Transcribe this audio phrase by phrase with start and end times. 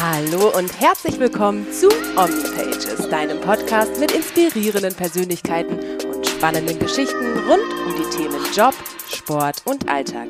[0.00, 5.76] Hallo und herzlich willkommen zu OmniPages, deinem Podcast mit inspirierenden Persönlichkeiten
[6.06, 8.74] und spannenden Geschichten rund um die Themen Job,
[9.12, 10.28] Sport und Alltag.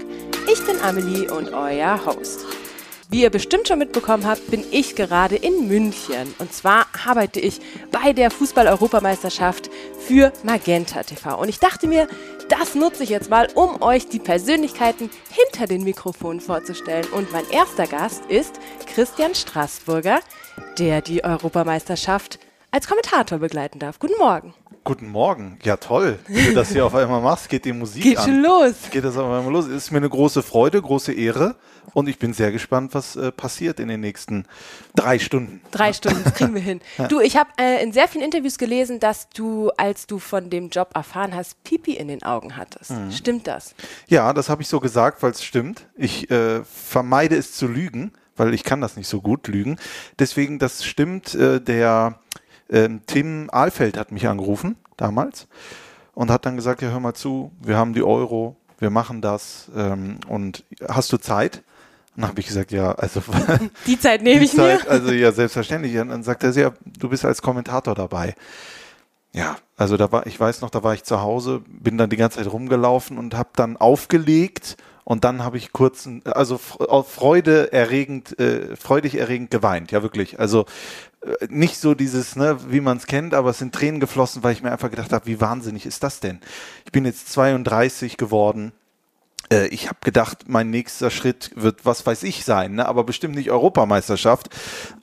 [0.50, 2.46] Ich bin Amelie und euer Host.
[3.10, 6.34] Wie ihr bestimmt schon mitbekommen habt, bin ich gerade in München.
[6.38, 7.60] Und zwar arbeite ich
[7.92, 11.38] bei der Fußball-Europameisterschaft für Magenta TV.
[11.38, 12.08] Und ich dachte mir,
[12.48, 17.06] das nutze ich jetzt mal, um euch die Persönlichkeiten hinter den Mikrofonen vorzustellen.
[17.12, 20.20] Und mein erster Gast ist Christian Straßburger,
[20.78, 22.38] der die Europameisterschaft
[22.70, 23.98] als Kommentator begleiten darf.
[23.98, 24.54] Guten Morgen.
[24.84, 25.58] Guten Morgen.
[25.64, 26.18] Ja, toll.
[26.28, 28.24] Wie du das hier auf einmal machst, geht die Musik Geht an.
[28.24, 28.74] schon los.
[28.90, 29.66] Geht das auf einmal los.
[29.66, 31.56] Ist mir eine große Freude, große Ehre.
[31.94, 34.46] Und ich bin sehr gespannt, was äh, passiert in den nächsten
[34.94, 35.60] drei Stunden.
[35.70, 36.80] Drei Stunden, das kriegen wir hin.
[37.08, 40.68] Du, ich habe äh, in sehr vielen Interviews gelesen, dass du, als du von dem
[40.68, 42.92] Job erfahren hast, Pipi in den Augen hattest.
[43.10, 43.74] Stimmt das?
[44.06, 45.86] Ja, das habe ich so gesagt, weil es stimmt.
[45.96, 49.78] Ich äh, vermeide es zu lügen, weil ich kann das nicht so gut lügen.
[50.18, 51.34] Deswegen, das stimmt.
[51.34, 52.20] Äh, der
[52.70, 55.46] ähm, Tim Ahlfeld hat mich angerufen damals
[56.14, 59.70] und hat dann gesagt, ja, hör mal zu, wir haben die Euro, wir machen das
[59.76, 61.62] ähm, und hast du Zeit?
[62.16, 63.22] Und dann habe ich gesagt, ja, also
[63.86, 64.78] Die Zeit nehme die ich mir.
[64.80, 65.96] Zeit, also ja, selbstverständlich.
[65.98, 68.34] Und dann sagt er, ja, du bist als Kommentator dabei.
[69.38, 72.16] Ja, also da war, ich weiß noch, da war ich zu Hause, bin dann die
[72.16, 78.36] ganze Zeit rumgelaufen und habe dann aufgelegt und dann habe ich kurz, also Freude erregend,
[78.40, 80.40] äh, freudig erregend geweint, ja wirklich.
[80.40, 80.66] Also
[81.20, 84.54] äh, nicht so dieses, ne, wie man es kennt, aber es sind Tränen geflossen, weil
[84.54, 86.40] ich mir einfach gedacht habe, wie wahnsinnig ist das denn?
[86.84, 88.72] Ich bin jetzt 32 geworden.
[89.52, 92.88] Äh, Ich habe gedacht, mein nächster Schritt wird, was weiß ich sein, ne?
[92.88, 94.48] aber bestimmt nicht Europameisterschaft.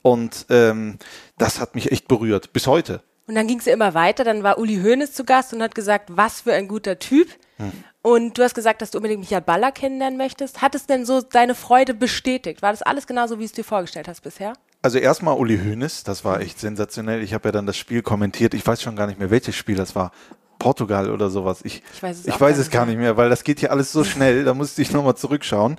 [0.02, 0.98] Und ähm,
[1.38, 3.00] das hat mich echt berührt, bis heute.
[3.26, 4.24] Und dann ging es ja immer weiter.
[4.24, 7.28] Dann war Uli Hoeneß zu Gast und hat gesagt, was für ein guter Typ.
[8.02, 10.62] Und du hast gesagt, dass du unbedingt Michael Baller kennenlernen möchtest.
[10.62, 12.62] Hat es denn so deine Freude bestätigt?
[12.62, 14.52] War das alles genauso, wie es dir vorgestellt hast bisher?
[14.82, 17.22] Also erstmal Uli Hoeneß, das war echt sensationell.
[17.22, 18.54] Ich habe ja dann das Spiel kommentiert.
[18.54, 20.12] Ich weiß schon gar nicht mehr, welches Spiel das war.
[20.60, 21.60] Portugal oder sowas.
[21.64, 22.94] Ich, Ich weiß es ich weiß gar es nicht gar mehr.
[22.94, 24.44] nicht mehr, weil das geht hier alles so schnell.
[24.44, 25.76] Da musste ich nochmal zurückschauen.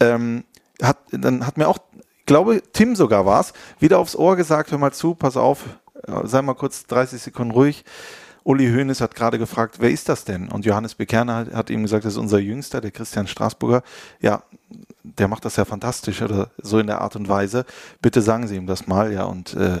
[0.00, 0.44] Ähm,
[0.80, 1.78] hat, dann hat mir auch,
[2.20, 5.64] ich glaube, Tim sogar war es, wieder aufs Ohr gesagt, hör mal zu, pass auf,
[6.24, 7.84] sei mal kurz 30 Sekunden ruhig.
[8.44, 10.48] Uli Hoeneß hat gerade gefragt, wer ist das denn?
[10.48, 13.82] Und Johannes Bekerner hat, ihm gesagt, das ist unser Jüngster, der Christian Straßburger.
[14.20, 14.44] Ja,
[15.02, 17.64] der macht das ja fantastisch oder so in der Art und Weise.
[18.00, 19.24] Bitte sagen Sie ihm das mal, ja.
[19.24, 19.80] Und äh,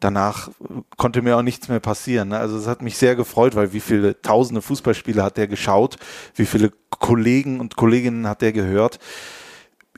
[0.00, 0.50] danach
[0.96, 2.28] konnte mir auch nichts mehr passieren.
[2.28, 2.38] Ne?
[2.38, 5.96] Also es hat mich sehr gefreut, weil wie viele tausende Fußballspiele hat der geschaut,
[6.34, 8.98] wie viele Kollegen und Kolleginnen hat der gehört.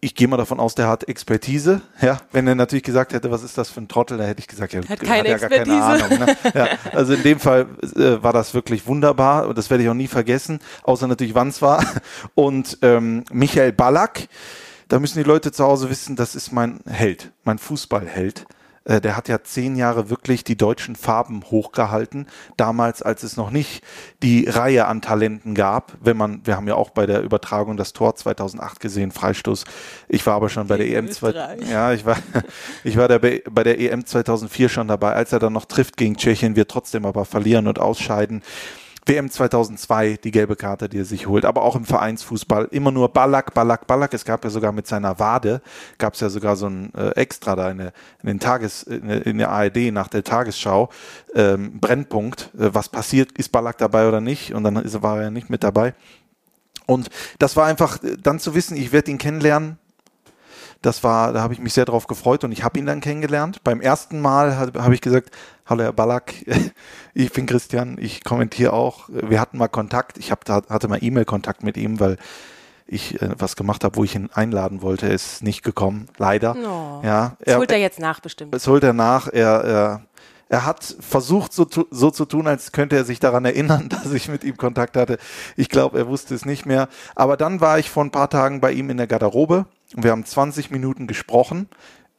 [0.03, 1.83] Ich gehe mal davon aus, der hat Expertise.
[2.00, 4.49] Ja, wenn er natürlich gesagt hätte, was ist das für ein Trottel, da hätte ich
[4.49, 5.83] gesagt, ja, Hat keine ja gar keine.
[5.83, 6.19] Ahnung.
[6.19, 6.37] Ne?
[6.55, 7.66] Ja, also in dem Fall
[7.97, 11.49] äh, war das wirklich wunderbar und das werde ich auch nie vergessen, außer natürlich, wann
[11.49, 11.84] es war.
[12.34, 14.28] Und ähm, Michael Ballack,
[14.89, 18.47] da müssen die Leute zu Hause wissen, das ist mein Held, mein Fußballheld.
[18.84, 22.26] Äh, Der hat ja zehn Jahre wirklich die deutschen Farben hochgehalten.
[22.56, 23.82] Damals, als es noch nicht
[24.22, 25.96] die Reihe an Talenten gab.
[26.00, 29.64] Wenn man, wir haben ja auch bei der Übertragung das Tor 2008 gesehen, Freistoß.
[30.08, 31.28] Ich war aber schon bei der EM 2.
[31.28, 31.70] Österreich.
[31.70, 32.16] Ja, ich war,
[32.84, 35.97] ich war der, bei bei der EM 2004 schon dabei, als er dann noch trifft
[35.97, 38.42] gegen Tschechien, wir trotzdem aber verlieren und ausscheiden.
[39.06, 43.09] WM 2002, die gelbe Karte, die er sich holt, aber auch im Vereinsfußball immer nur
[43.09, 44.12] Ballack, Ballack, Ballack.
[44.15, 45.62] Es gab ja sogar mit seiner Wade,
[45.99, 49.39] gab es ja sogar so ein äh, Extra da in, der- in den Tages, in
[49.39, 50.91] der ARD nach der Tagesschau,
[51.34, 54.55] ähm, Brennpunkt, äh, was passiert, ist Ballack dabei oder nicht?
[54.55, 55.94] Und dann ist, war er ja nicht mit dabei.
[56.87, 57.09] Und
[57.39, 59.78] das war einfach äh, dann zu wissen, ich werde ihn kennenlernen,
[60.82, 63.62] das war, da habe ich mich sehr drauf gefreut und ich habe ihn dann kennengelernt.
[63.64, 65.30] Beim ersten Mal habe hab ich gesagt,
[65.66, 66.34] hallo Herr Ballack,
[67.14, 69.08] ich bin Christian, ich kommentiere auch.
[69.08, 72.16] Wir hatten mal Kontakt, ich hab, hatte mal E-Mail-Kontakt mit ihm, weil
[72.86, 75.06] ich äh, was gemacht habe, wo ich ihn einladen wollte.
[75.06, 76.56] Er ist nicht gekommen, leider.
[76.56, 77.04] Oh.
[77.04, 78.54] Ja, Das holt er jetzt nach bestimmt.
[78.54, 79.28] das holt er nach.
[79.28, 80.02] Er, er,
[80.48, 84.28] er hat versucht, so, so zu tun, als könnte er sich daran erinnern, dass ich
[84.28, 85.18] mit ihm Kontakt hatte.
[85.56, 86.88] Ich glaube, er wusste es nicht mehr.
[87.14, 89.66] Aber dann war ich vor ein paar Tagen bei ihm in der Garderobe
[89.97, 91.69] wir haben 20 Minuten gesprochen.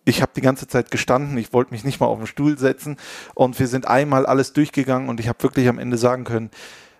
[0.03, 2.97] Ich habe die ganze Zeit gestanden, ich wollte mich nicht mal auf den Stuhl setzen
[3.35, 6.49] und wir sind einmal alles durchgegangen und ich habe wirklich am Ende sagen können,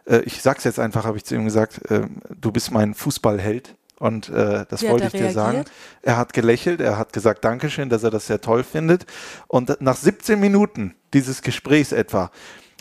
[0.06, 2.04] äh, ich sag's jetzt einfach, habe ich zu ihm gesagt, äh,
[2.40, 5.58] du bist mein Fußballheld und äh, das Wie wollte ich dir sagen.
[5.58, 5.72] reagiert?
[6.02, 9.06] Er hat gelächelt, er hat gesagt Dankeschön, dass er das sehr toll findet.
[9.48, 12.32] Und nach 17 Minuten dieses Gesprächs etwa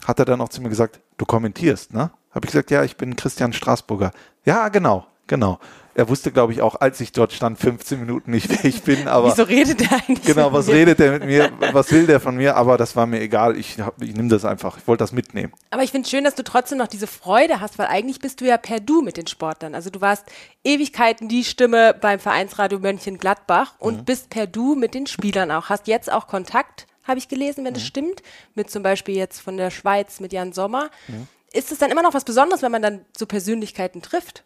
[0.06, 2.10] hat er dann auch zu mir gesagt, du kommentierst, ne?
[2.30, 4.12] Habe ich gesagt, ja, ich bin Christian Straßburger.
[4.44, 5.58] Ja, genau, genau.
[5.94, 9.08] Er wusste, glaube ich, auch, als ich dort stand, 15 Minuten nicht, wer ich bin.
[9.08, 10.22] Aber Wieso redet der eigentlich?
[10.22, 11.50] Genau, was redet der mit mir?
[11.72, 12.56] Was will der von mir?
[12.56, 13.56] Aber das war mir egal.
[13.56, 14.78] Ich, ich nehme das einfach.
[14.78, 15.52] Ich wollte das mitnehmen.
[15.70, 18.40] Aber ich finde es schön, dass du trotzdem noch diese Freude hast, weil eigentlich bist
[18.40, 19.74] du ja per Du mit den Sportlern.
[19.74, 20.24] Also du warst
[20.64, 24.04] Ewigkeiten die Stimme beim Vereinsradio Mönchengladbach und mhm.
[24.04, 25.68] bist per Du mit den Spielern auch.
[25.68, 27.78] Hast jetzt auch Kontakt, habe ich gelesen, wenn mhm.
[27.78, 28.22] das stimmt,
[28.54, 30.90] mit zum Beispiel jetzt von der Schweiz mit Jan Sommer.
[31.08, 31.26] Mhm.
[31.52, 34.44] Ist es dann immer noch was Besonderes, wenn man dann so Persönlichkeiten trifft?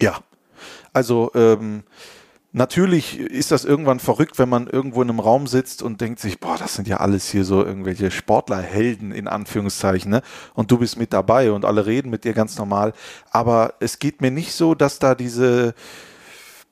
[0.00, 0.20] Ja,
[0.92, 1.82] also ähm,
[2.52, 6.40] natürlich ist das irgendwann verrückt, wenn man irgendwo in einem Raum sitzt und denkt sich,
[6.40, 10.22] boah, das sind ja alles hier so irgendwelche Sportlerhelden in Anführungszeichen, ne?
[10.54, 12.92] Und du bist mit dabei und alle reden mit dir ganz normal.
[13.30, 15.74] Aber es geht mir nicht so, dass da diese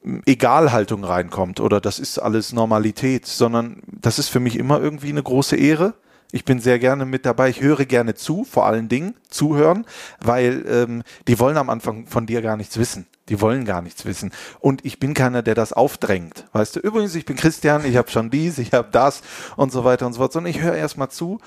[0.02, 5.11] hm, Egalhaltung reinkommt oder das ist alles Normalität, sondern das ist für mich immer irgendwie
[5.11, 5.94] eine große Ehre.
[6.31, 7.49] Ich bin sehr gerne mit dabei.
[7.49, 9.87] Ich höre gerne zu, vor allen Dingen zuhören,
[10.20, 13.06] weil ähm, die wollen am Anfang von dir gar nichts wissen.
[13.28, 14.32] Die wollen gar nichts wissen.
[14.60, 16.46] Und ich bin keiner, der das aufdrängt.
[16.52, 19.22] Weißt du, übrigens, ich bin Christian, ich habe schon dies, ich habe das
[19.56, 21.38] und so weiter und so fort, sondern ich höre erstmal zu.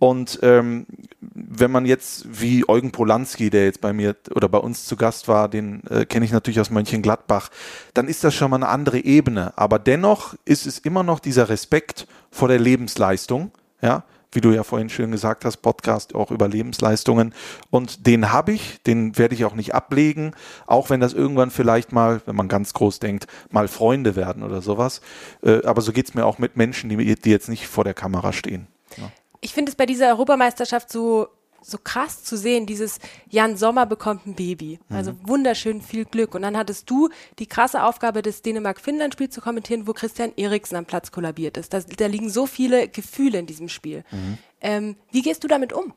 [0.00, 0.86] Und ähm,
[1.20, 5.28] wenn man jetzt wie Eugen Polanski, der jetzt bei mir oder bei uns zu Gast
[5.28, 7.50] war, den äh, kenne ich natürlich aus Mönchengladbach,
[7.92, 9.52] dann ist das schon mal eine andere Ebene.
[9.56, 13.50] Aber dennoch ist es immer noch dieser Respekt vor der Lebensleistung.
[13.82, 17.34] Ja, wie du ja vorhin schön gesagt hast, Podcast auch über Lebensleistungen.
[17.70, 20.32] Und den habe ich, den werde ich auch nicht ablegen,
[20.66, 24.62] auch wenn das irgendwann vielleicht mal, wenn man ganz groß denkt, mal Freunde werden oder
[24.62, 25.00] sowas.
[25.42, 27.94] Äh, aber so geht es mir auch mit Menschen, die, die jetzt nicht vor der
[27.94, 28.66] Kamera stehen.
[28.96, 29.10] Ja.
[29.40, 31.28] Ich finde es bei dieser Europameisterschaft so
[31.62, 32.98] so krass zu sehen, dieses
[33.28, 34.78] Jan Sommer bekommt ein Baby.
[34.88, 34.96] Mhm.
[34.96, 36.34] Also wunderschön viel Glück.
[36.34, 37.08] Und dann hattest du
[37.38, 41.72] die krasse Aufgabe, das Dänemark-Finnland-Spiel zu kommentieren, wo Christian Eriksen am Platz kollabiert ist.
[41.72, 44.04] Da, da liegen so viele Gefühle in diesem Spiel.
[44.10, 44.38] Mhm.
[44.60, 45.92] Ähm, wie gehst du damit um?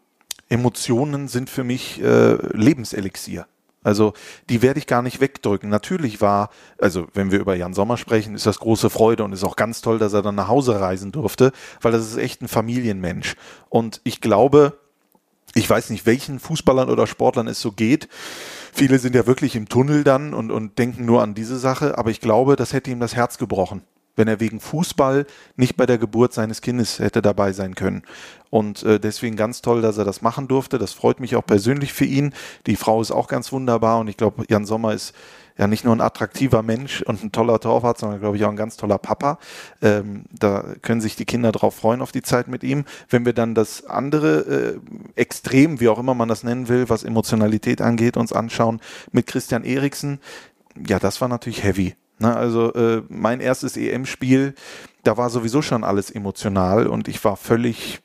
[0.50, 3.48] Emotionen sind für mich äh, Lebenselixier.
[3.84, 4.14] Also
[4.50, 5.70] die werde ich gar nicht wegdrücken.
[5.70, 6.50] Natürlich war,
[6.80, 9.82] also wenn wir über Jan Sommer sprechen, ist das große Freude und ist auch ganz
[9.82, 11.52] toll, dass er dann nach Hause reisen durfte,
[11.82, 13.36] weil das ist echt ein Familienmensch.
[13.70, 14.80] Und ich glaube,
[15.56, 18.08] ich weiß nicht, welchen Fußballern oder Sportlern es so geht.
[18.74, 22.10] Viele sind ja wirklich im Tunnel dann und, und denken nur an diese Sache, aber
[22.10, 23.84] ich glaube, das hätte ihm das Herz gebrochen,
[24.16, 28.02] wenn er wegen Fußball nicht bei der Geburt seines Kindes hätte dabei sein können.
[28.50, 30.80] Und äh, deswegen ganz toll, dass er das machen durfte.
[30.80, 32.34] Das freut mich auch persönlich für ihn.
[32.66, 35.14] Die Frau ist auch ganz wunderbar und ich glaube, Jan Sommer ist
[35.58, 38.56] ja nicht nur ein attraktiver Mensch und ein toller Torwart, sondern glaube ich auch ein
[38.56, 39.38] ganz toller Papa.
[39.82, 42.86] Ähm, da können sich die Kinder drauf freuen auf die Zeit mit ihm.
[43.10, 44.80] Wenn wir dann das andere äh,
[45.16, 49.64] Extrem, wie auch immer man das nennen will, was Emotionalität angeht, uns anschauen mit Christian
[49.64, 50.20] Eriksen,
[50.88, 51.96] ja, das war natürlich heavy.
[52.20, 52.36] Ne?
[52.36, 54.56] Also äh, mein erstes EM-Spiel,
[55.04, 58.02] da war sowieso schon alles emotional und ich war völlig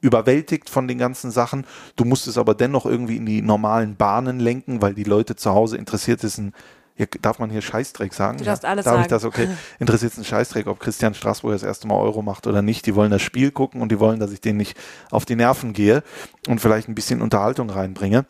[0.00, 1.64] überwältigt von den ganzen Sachen.
[1.96, 5.78] Du musstest aber dennoch irgendwie in die normalen Bahnen lenken, weil die Leute zu Hause
[5.78, 6.52] interessiert ein
[6.94, 8.38] hier, darf man hier Scheißdreck sagen?
[8.38, 9.02] Du darfst alles darf sagen.
[9.02, 9.24] ich das?
[9.24, 9.48] Okay.
[9.78, 12.86] Interessiert es einen Scheißdreck, ob Christian Straßburg das erste Mal Euro macht oder nicht.
[12.86, 14.76] Die wollen das Spiel gucken und die wollen, dass ich denen nicht
[15.10, 16.02] auf die Nerven gehe
[16.48, 18.26] und vielleicht ein bisschen Unterhaltung reinbringe.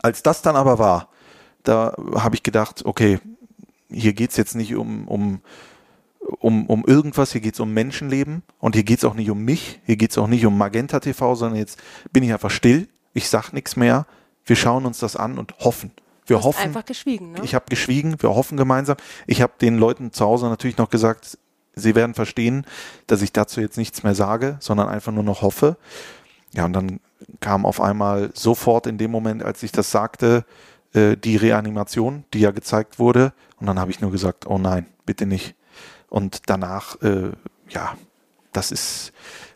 [0.00, 1.08] Als das dann aber war,
[1.64, 3.20] da habe ich gedacht, okay,
[3.90, 5.40] hier geht es jetzt nicht um, um,
[6.20, 9.44] um, um irgendwas, hier geht es um Menschenleben und hier geht es auch nicht um
[9.44, 11.80] mich, hier geht es auch nicht um Magenta TV, sondern jetzt
[12.12, 14.06] bin ich einfach still, ich sage nichts mehr,
[14.44, 15.92] wir schauen uns das an und hoffen.
[16.28, 16.62] Wir hoffen.
[16.62, 17.40] einfach geschwiegen, ne?
[17.42, 18.96] Ich habe geschwiegen, wir hoffen gemeinsam.
[19.26, 21.38] Ich habe den Leuten zu Hause natürlich noch gesagt,
[21.74, 22.66] sie werden verstehen,
[23.06, 25.76] dass ich dazu jetzt nichts mehr sage, sondern einfach nur noch hoffe.
[26.52, 27.00] Ja, und dann
[27.40, 30.44] kam auf einmal sofort in dem Moment, als ich das sagte,
[30.92, 33.32] äh, die Reanimation, die ja gezeigt wurde.
[33.58, 35.54] Und dann habe ich nur gesagt, oh nein, bitte nicht.
[36.08, 37.32] Und danach, äh,
[37.68, 37.96] ja,
[38.52, 39.12] das ist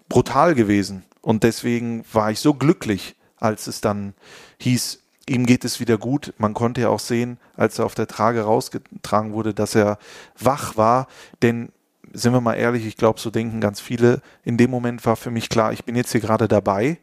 [0.09, 1.05] brutal gewesen.
[1.21, 4.15] Und deswegen war ich so glücklich, als es dann
[4.59, 6.35] hieß, ihm geht es wieder gut.
[6.39, 9.99] Man konnte ja auch sehen, als er auf der Trage rausgetragen wurde, dass er
[10.39, 11.07] wach war.
[11.43, 11.71] Denn,
[12.13, 14.21] sind wir mal ehrlich, ich glaube, so denken ganz viele.
[14.45, 16.99] In dem Moment war für mich klar, ich bin jetzt hier gerade dabei,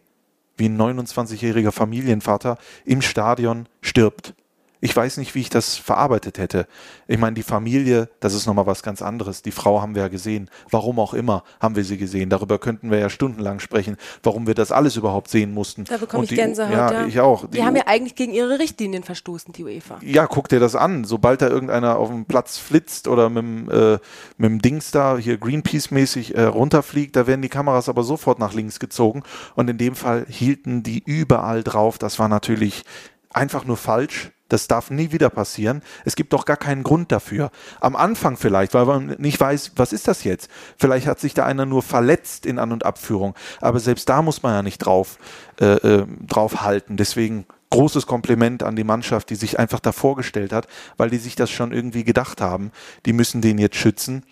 [0.58, 4.34] wie ein 29-jähriger Familienvater im Stadion stirbt.
[4.82, 6.66] Ich weiß nicht, wie ich das verarbeitet hätte.
[7.08, 9.42] Ich meine, die Familie, das ist nochmal was ganz anderes.
[9.42, 10.50] Die Frau haben wir ja gesehen.
[10.72, 12.30] Warum auch immer haben wir sie gesehen.
[12.30, 15.84] Darüber könnten wir ja stundenlang sprechen, warum wir das alles überhaupt sehen mussten.
[15.84, 16.72] Da bekomme ich die, Gänsehaut.
[16.72, 17.46] Ja, ja, ich auch.
[17.48, 20.00] Die, die haben ja eigentlich gegen ihre Richtlinien verstoßen, die UEFA.
[20.02, 21.04] Ja, guck dir das an.
[21.04, 24.00] Sobald da irgendeiner auf dem Platz flitzt oder mit dem, äh,
[24.38, 28.54] mit dem Dings da hier Greenpeace-mäßig äh, runterfliegt, da werden die Kameras aber sofort nach
[28.54, 29.24] links gezogen.
[29.56, 31.98] Und in dem Fall hielten die überall drauf.
[31.98, 32.84] Das war natürlich
[33.32, 35.82] einfach nur falsch das darf nie wieder passieren.
[36.06, 37.52] Es gibt doch gar keinen Grund dafür.
[37.80, 40.50] Am Anfang vielleicht, weil man nicht weiß, was ist das jetzt?
[40.78, 43.36] Vielleicht hat sich da einer nur verletzt in An- und Abführung.
[43.62, 45.18] Aber selbst da muss man ja nicht drauf,
[45.62, 46.98] äh, äh, drauf halten.
[46.98, 51.36] Deswegen großes Kompliment an die Mannschaft, die sich einfach da vorgestellt hat, weil die sich
[51.36, 52.72] das schon irgendwie gedacht haben.
[53.06, 54.24] Die müssen den jetzt schützen.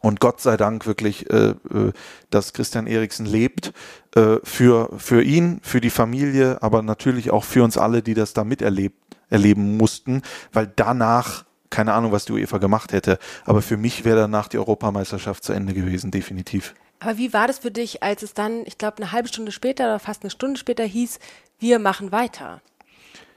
[0.00, 1.92] Und Gott sei Dank wirklich, äh, äh,
[2.30, 3.72] dass Christian Eriksen lebt
[4.14, 8.34] äh, für, für ihn, für die Familie, aber natürlich auch für uns alle, die das
[8.34, 8.96] da miterlebt
[9.30, 14.20] erleben mussten, weil danach keine Ahnung, was die UEFA gemacht hätte, aber für mich wäre
[14.20, 16.74] danach die Europameisterschaft zu Ende gewesen, definitiv.
[17.00, 19.84] Aber wie war das für dich, als es dann, ich glaube, eine halbe Stunde später
[19.84, 21.18] oder fast eine Stunde später hieß,
[21.58, 22.62] wir machen weiter?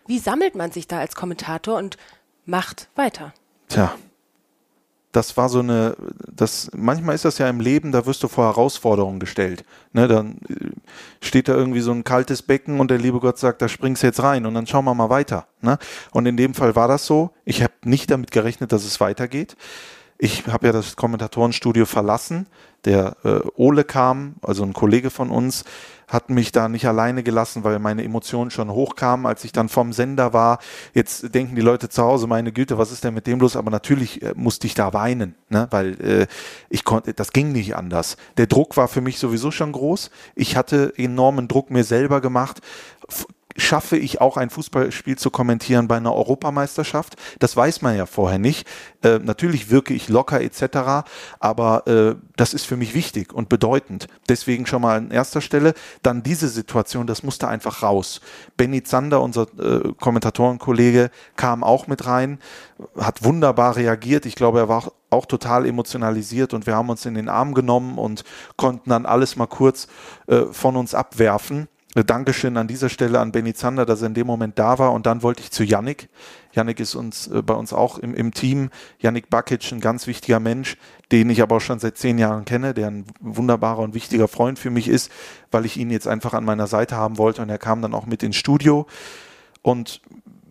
[0.07, 1.97] Wie sammelt man sich da als Kommentator und
[2.45, 3.33] macht weiter?
[3.67, 3.93] Tja,
[5.11, 5.95] das war so eine,
[6.31, 9.65] das, manchmal ist das ja im Leben, da wirst du vor Herausforderungen gestellt.
[9.91, 13.61] Ne, dann äh, steht da irgendwie so ein kaltes Becken und der liebe Gott sagt,
[13.61, 15.47] da springst du jetzt rein und dann schauen wir mal weiter.
[15.61, 15.79] Ne?
[16.11, 17.31] Und in dem Fall war das so.
[17.43, 19.55] Ich habe nicht damit gerechnet, dass es weitergeht.
[20.21, 22.47] Ich habe ja das Kommentatorenstudio verlassen.
[22.83, 25.63] Der äh, Ole kam, also ein Kollege von uns,
[26.09, 29.93] hat mich da nicht alleine gelassen, weil meine Emotionen schon hochkamen, als ich dann vom
[29.93, 30.59] Sender war.
[30.93, 33.55] Jetzt denken die Leute zu Hause, meine Güte, was ist denn mit dem los?
[33.55, 35.67] Aber natürlich äh, musste ich da weinen, ne?
[35.71, 36.27] weil äh,
[36.69, 38.17] ich konnte, das ging nicht anders.
[38.35, 40.11] Der Druck war für mich sowieso schon groß.
[40.35, 42.59] Ich hatte enormen Druck mir selber gemacht
[43.59, 47.15] schaffe ich auch ein Fußballspiel zu kommentieren bei einer Europameisterschaft?
[47.39, 48.67] Das weiß man ja vorher nicht.
[49.03, 51.07] Äh, natürlich wirke ich locker etc.,
[51.39, 54.07] aber äh, das ist für mich wichtig und bedeutend.
[54.27, 55.73] Deswegen schon mal an erster Stelle.
[56.03, 58.21] Dann diese Situation, das musste einfach raus.
[58.57, 62.39] Benny Zander, unser äh, Kommentatorenkollege, kam auch mit rein,
[62.97, 64.25] hat wunderbar reagiert.
[64.25, 67.53] Ich glaube, er war auch auch total emotionalisiert und wir haben uns in den Arm
[67.53, 68.23] genommen und
[68.57, 69.87] konnten dann alles mal kurz
[70.27, 71.67] äh, von uns abwerfen.
[71.95, 74.93] Äh, Dankeschön an dieser Stelle an Benny Zander, dass er in dem Moment da war.
[74.93, 76.09] Und dann wollte ich zu Yannick.
[76.53, 78.69] Yannick ist uns äh, bei uns auch im, im Team.
[78.99, 80.77] Yannick Bakic, ein ganz wichtiger Mensch,
[81.11, 84.59] den ich aber auch schon seit zehn Jahren kenne, der ein wunderbarer und wichtiger Freund
[84.59, 85.11] für mich ist,
[85.51, 87.41] weil ich ihn jetzt einfach an meiner Seite haben wollte.
[87.41, 88.85] Und er kam dann auch mit ins Studio.
[89.61, 90.01] Und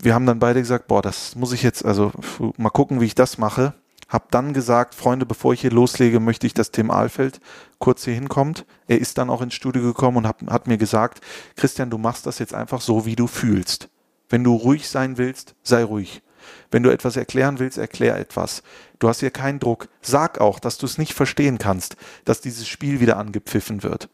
[0.00, 2.12] wir haben dann beide gesagt, boah, das muss ich jetzt, also
[2.56, 3.74] mal gucken, wie ich das mache.
[4.08, 7.40] Hab dann gesagt, Freunde, bevor ich hier loslege, möchte ich, dass Tim Ahlfeld
[7.78, 8.64] kurz hier hinkommt.
[8.86, 11.20] Er ist dann auch ins Studio gekommen und hat, hat mir gesagt,
[11.56, 13.90] Christian, du machst das jetzt einfach so, wie du fühlst.
[14.30, 16.22] Wenn du ruhig sein willst, sei ruhig.
[16.70, 18.62] Wenn du etwas erklären willst, erklär etwas.
[18.98, 19.88] Du hast hier keinen Druck.
[20.00, 24.08] Sag auch, dass du es nicht verstehen kannst, dass dieses Spiel wieder angepfiffen wird.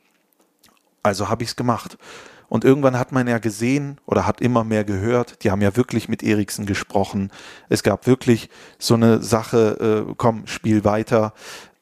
[1.02, 1.98] Also habe ich es gemacht.
[2.54, 6.08] Und irgendwann hat man ja gesehen oder hat immer mehr gehört, die haben ja wirklich
[6.08, 7.32] mit Eriksen gesprochen.
[7.68, 11.32] Es gab wirklich so eine Sache, äh, komm, spiel weiter.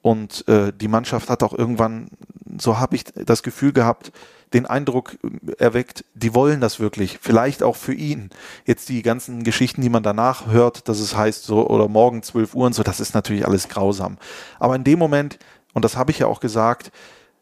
[0.01, 2.09] Und äh, die Mannschaft hat auch irgendwann,
[2.57, 4.13] so habe ich das Gefühl gehabt,
[4.55, 5.19] den Eindruck
[5.59, 7.19] erweckt, die wollen das wirklich.
[7.21, 8.31] Vielleicht auch für ihn.
[8.65, 12.55] Jetzt die ganzen Geschichten, die man danach hört, dass es heißt so, oder morgen 12
[12.55, 14.17] Uhr und so, das ist natürlich alles grausam.
[14.59, 15.39] Aber in dem Moment,
[15.75, 16.91] und das habe ich ja auch gesagt,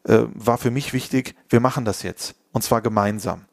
[0.05, 2.35] äh, war für mich wichtig, wir machen das jetzt.
[2.53, 3.45] Und zwar gemeinsam.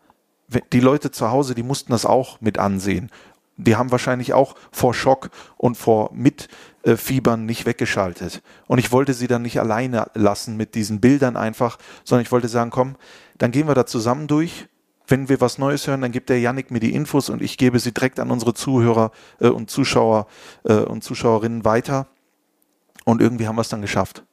[0.72, 3.12] Die Leute zu Hause, die mussten das auch mit ansehen.
[3.58, 8.42] Die haben wahrscheinlich auch vor Schock und vor Mitfiebern nicht weggeschaltet.
[8.68, 12.48] Und ich wollte sie dann nicht alleine lassen mit diesen Bildern einfach, sondern ich wollte
[12.48, 12.96] sagen, komm,
[13.38, 14.68] dann gehen wir da zusammen durch.
[15.08, 17.80] Wenn wir was Neues hören, dann gibt der Yannick mir die Infos und ich gebe
[17.80, 20.28] sie direkt an unsere Zuhörer äh, und Zuschauer
[20.64, 22.08] äh, und Zuschauerinnen weiter.
[23.06, 24.24] Und irgendwie haben wir es dann geschafft.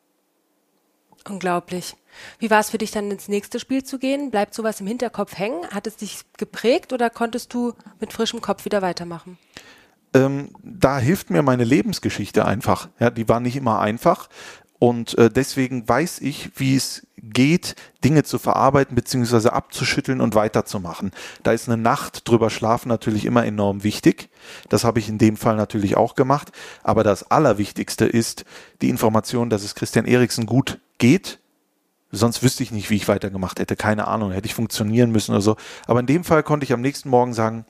[1.28, 1.97] Unglaublich.
[2.38, 4.30] Wie war es für dich dann ins nächste Spiel zu gehen?
[4.30, 5.66] Bleibt sowas im Hinterkopf hängen?
[5.71, 9.38] Hat es dich geprägt oder konntest du mit frischem Kopf wieder weitermachen?
[10.14, 12.88] Ähm, da hilft mir meine Lebensgeschichte einfach.
[13.00, 14.28] Ja, die war nicht immer einfach.
[14.78, 19.49] Und äh, deswegen weiß ich, wie es geht, Dinge zu verarbeiten bzw.
[19.49, 21.12] abzuschütteln und weiterzumachen.
[21.42, 24.28] Da ist eine Nacht drüber schlafen natürlich immer enorm wichtig.
[24.68, 26.52] Das habe ich in dem Fall natürlich auch gemacht.
[26.83, 28.44] Aber das Allerwichtigste ist
[28.83, 31.38] die Information, dass es Christian Eriksen gut geht.
[32.14, 33.76] Sonst wüsste ich nicht, wie ich weitergemacht hätte.
[33.76, 35.56] Keine Ahnung, hätte ich funktionieren müssen oder so.
[35.87, 37.66] Aber in dem Fall konnte ich am nächsten Morgen sagen,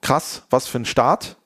[0.00, 1.36] krass, was für ein Start.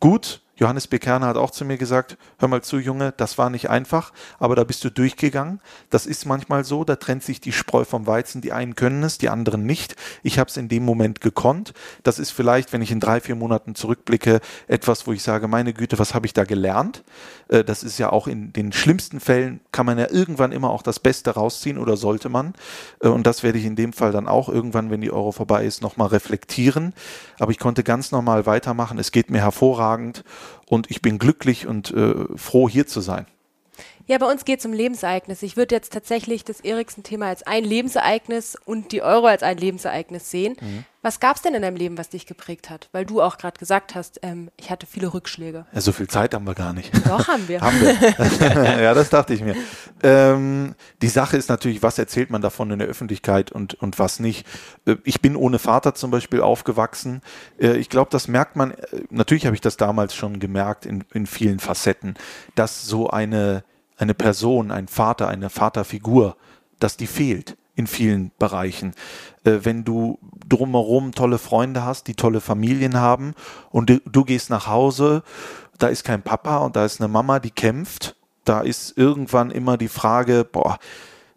[0.00, 3.70] Gut, Johannes Bekerner hat auch zu mir gesagt, hör mal zu, Junge, das war nicht
[3.70, 5.60] einfach, aber da bist du durchgegangen.
[5.88, 8.40] Das ist manchmal so, da trennt sich die Spreu vom Weizen.
[8.40, 9.94] Die einen können es, die anderen nicht.
[10.24, 11.74] Ich habe es in dem Moment gekonnt.
[12.02, 15.72] Das ist vielleicht, wenn ich in drei, vier Monaten zurückblicke, etwas, wo ich sage, meine
[15.72, 17.04] Güte, was habe ich da gelernt?
[17.46, 20.82] Äh, das ist ja auch in den schlimmsten Fällen, kann man ja irgendwann immer auch
[20.82, 22.54] das Beste rausziehen oder sollte man.
[23.00, 25.64] Äh, und das werde ich in dem Fall dann auch irgendwann, wenn die Euro vorbei
[25.64, 26.94] ist, nochmal reflektieren.
[27.38, 28.98] Aber ich konnte ganz normal weitermachen.
[28.98, 30.24] Es geht mir hervorragend
[30.68, 33.26] und ich bin glücklich und äh, froh, hier zu sein.
[34.06, 35.44] Ja, bei uns geht es um Lebensereignisse.
[35.44, 40.30] Ich würde jetzt tatsächlich das Eriksen-Thema als ein Lebensereignis und die Euro als ein Lebensereignis
[40.30, 40.56] sehen.
[40.60, 40.84] Mhm.
[41.00, 42.88] Was gab es denn in deinem Leben, was dich geprägt hat?
[42.90, 45.64] Weil du auch gerade gesagt hast, ähm, ich hatte viele Rückschläge.
[45.72, 46.92] Ja, so viel Zeit haben wir gar nicht.
[47.06, 47.60] Doch, haben wir.
[47.60, 48.82] haben wir.
[48.82, 49.54] ja, das dachte ich mir.
[50.02, 54.18] Ähm, die Sache ist natürlich, was erzählt man davon in der Öffentlichkeit und, und was
[54.18, 54.44] nicht.
[54.86, 57.22] Äh, ich bin ohne Vater zum Beispiel aufgewachsen.
[57.60, 61.04] Äh, ich glaube, das merkt man, äh, natürlich habe ich das damals schon gemerkt in,
[61.14, 62.14] in vielen Facetten,
[62.56, 63.62] dass so eine,
[63.98, 66.36] eine Person, ein Vater, eine Vaterfigur,
[66.80, 68.92] dass die fehlt in vielen Bereichen.
[69.44, 70.18] Äh, wenn du
[70.48, 73.34] drumherum tolle Freunde hast, die tolle Familien haben
[73.70, 75.22] und du, du gehst nach Hause,
[75.78, 79.78] da ist kein Papa und da ist eine Mama, die kämpft, da ist irgendwann immer
[79.78, 80.78] die Frage, boah,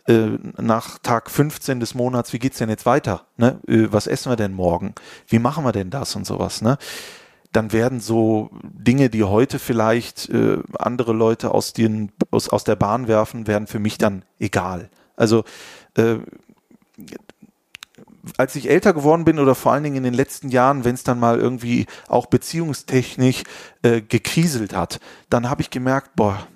[0.08, 3.28] äh, nach Tag 15 des Monats, wie geht's denn jetzt weiter?
[3.38, 3.60] Ne?
[3.68, 4.96] Äh, was essen wir denn morgen?
[5.28, 6.64] Wie machen wir denn das und sowas?
[6.64, 6.80] Ne?
[7.52, 12.78] Dann werden so Dinge, die heute vielleicht äh, andere Leute aus, den, aus, aus der
[12.78, 14.90] Bahn werfen, werden für mich dann egal.
[15.22, 15.44] Also
[15.96, 16.18] äh,
[18.38, 21.04] als ich älter geworden bin oder vor allen Dingen in den letzten Jahren, wenn es
[21.04, 23.44] dann mal irgendwie auch beziehungstechnisch
[23.82, 26.48] äh, gekriselt hat, dann habe ich gemerkt, boah,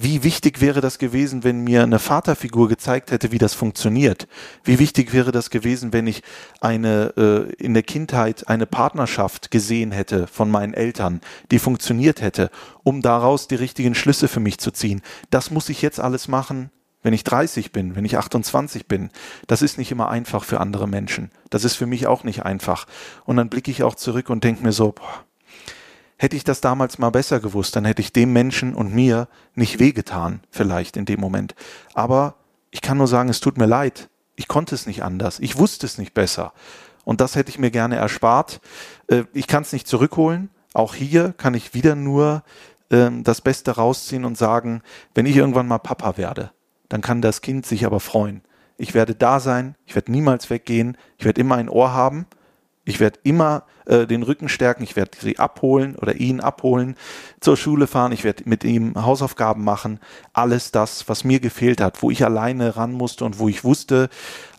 [0.00, 4.28] wie wichtig wäre das gewesen, wenn mir eine Vaterfigur gezeigt hätte, wie das funktioniert?
[4.62, 6.22] Wie wichtig wäre das gewesen, wenn ich
[6.60, 12.50] eine äh, in der Kindheit eine Partnerschaft gesehen hätte von meinen Eltern, die funktioniert hätte,
[12.84, 15.02] um daraus die richtigen Schlüsse für mich zu ziehen?
[15.30, 16.70] Das muss ich jetzt alles machen,
[17.02, 19.10] wenn ich 30 bin, wenn ich 28 bin,
[19.46, 21.30] das ist nicht immer einfach für andere Menschen.
[21.50, 22.86] Das ist für mich auch nicht einfach.
[23.24, 25.24] Und dann blicke ich auch zurück und denke mir so, boah,
[26.16, 29.78] hätte ich das damals mal besser gewusst, dann hätte ich dem Menschen und mir nicht
[29.78, 31.54] wehgetan, vielleicht in dem Moment.
[31.94, 32.34] Aber
[32.70, 34.10] ich kann nur sagen, es tut mir leid.
[34.36, 35.40] Ich konnte es nicht anders.
[35.40, 36.52] Ich wusste es nicht besser.
[37.04, 38.60] Und das hätte ich mir gerne erspart.
[39.06, 40.50] Äh, ich kann es nicht zurückholen.
[40.74, 42.42] Auch hier kann ich wieder nur
[42.90, 44.82] ähm, das Beste rausziehen und sagen,
[45.14, 46.52] wenn ich irgendwann mal Papa werde,
[46.88, 48.42] dann kann das Kind sich aber freuen.
[48.76, 52.26] Ich werde da sein, ich werde niemals weggehen, ich werde immer ein Ohr haben,
[52.84, 56.96] ich werde immer äh, den Rücken stärken, ich werde sie abholen oder ihn abholen,
[57.40, 60.00] zur Schule fahren, ich werde mit ihm Hausaufgaben machen,
[60.32, 64.08] alles das, was mir gefehlt hat, wo ich alleine ran musste und wo ich wusste,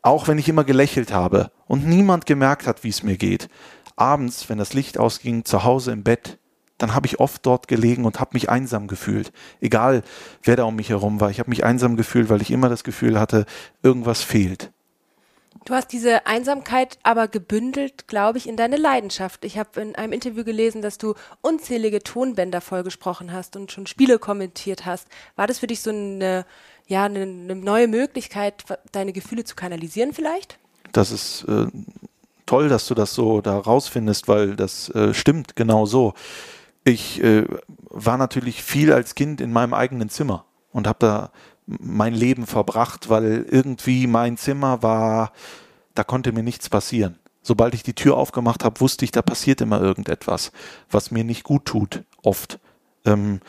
[0.02, 3.50] auch wenn ich immer gelächelt habe und niemand gemerkt hat, wie es mir geht,
[3.96, 6.38] abends, wenn das Licht ausging, zu Hause im Bett,
[6.80, 9.32] dann habe ich oft dort gelegen und habe mich einsam gefühlt.
[9.62, 10.02] Egal,
[10.42, 11.30] wer da um mich herum war.
[11.30, 13.46] Ich habe mich einsam gefühlt, weil ich immer das Gefühl hatte,
[13.84, 14.72] irgendwas fehlt.
[15.66, 19.44] Du hast diese Einsamkeit aber gebündelt, glaube ich, in deine Leidenschaft.
[19.46, 24.20] Ich habe in einem Interview gelesen, dass du unzählige Tonbänder vollgesprochen hast und schon Spiele
[24.20, 25.08] kommentiert hast.
[25.36, 26.46] War das für dich so eine,
[26.88, 30.58] ja, eine, neue Möglichkeit, deine Gefühle zu kanalisieren vielleicht?
[30.92, 31.68] Das ist äh,
[32.46, 36.14] toll, dass du das so da rausfindest, weil das äh, stimmt genau so
[36.90, 37.46] ich äh,
[37.90, 41.32] war natürlich viel als Kind in meinem eigenen Zimmer und habe da
[41.66, 45.32] mein Leben verbracht, weil irgendwie mein Zimmer war,
[45.94, 47.20] da konnte mir nichts passieren.
[47.42, 50.52] Sobald ich die Tür aufgemacht habe, wusste ich, da passiert immer irgendetwas,
[50.90, 52.60] was mir nicht gut tut, oft.
[53.06, 53.40] Ähm,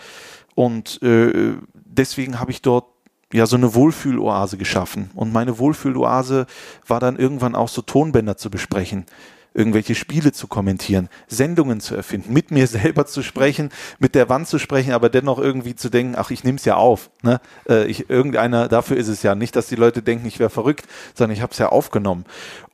[0.55, 2.87] und äh, deswegen habe ich dort
[3.33, 5.11] ja so eine Wohlfühloase geschaffen.
[5.15, 6.47] Und meine Wohlfühloase
[6.87, 9.07] war dann irgendwann auch so Tonbänder zu besprechen
[9.55, 14.49] irgendwelche Spiele zu kommentieren, Sendungen zu erfinden, mit mir selber zu sprechen, mit der Wand
[14.49, 17.11] zu sprechen, aber dennoch irgendwie zu denken, ach, ich nehme es ja auf.
[17.23, 17.41] Ne?
[17.69, 20.87] Äh, ich, irgendeiner, dafür ist es ja nicht, dass die Leute denken, ich wäre verrückt,
[21.15, 22.25] sondern ich habe es ja aufgenommen.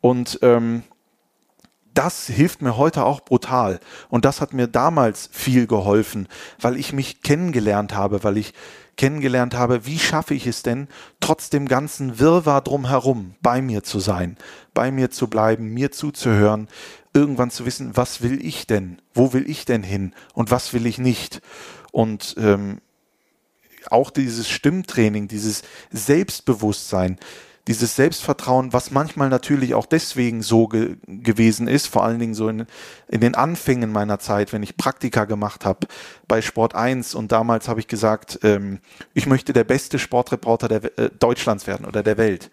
[0.01, 0.83] Und ähm,
[1.97, 3.81] das hilft mir heute auch brutal.
[4.09, 6.29] Und das hat mir damals viel geholfen,
[6.61, 8.53] weil ich mich kennengelernt habe, weil ich
[8.97, 10.89] kennengelernt habe, wie schaffe ich es denn,
[11.21, 14.37] trotz dem ganzen Wirrwarr drumherum bei mir zu sein,
[14.75, 16.69] bei mir zu bleiben, mir zuzuhören,
[17.15, 20.87] irgendwann zu wissen, was will ich denn, wo will ich denn hin und was will
[20.87, 21.41] ich nicht.
[21.93, 22.81] Und ähm,
[23.91, 27.19] auch dieses Stimmtraining, dieses Selbstbewusstsein,
[27.67, 32.49] dieses Selbstvertrauen, was manchmal natürlich auch deswegen so ge gewesen ist, vor allen Dingen so
[32.49, 32.67] in,
[33.09, 35.89] in den Anfängen meiner Zeit, wenn ich Praktika gemacht habe
[36.29, 38.81] bei Sport 1 und damals habe ich gesagt, ähm,
[39.15, 42.51] ich möchte der beste Sportreporter der, äh, Deutschlands werden oder der Welt.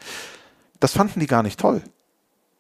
[0.80, 1.82] Das fanden die gar nicht toll.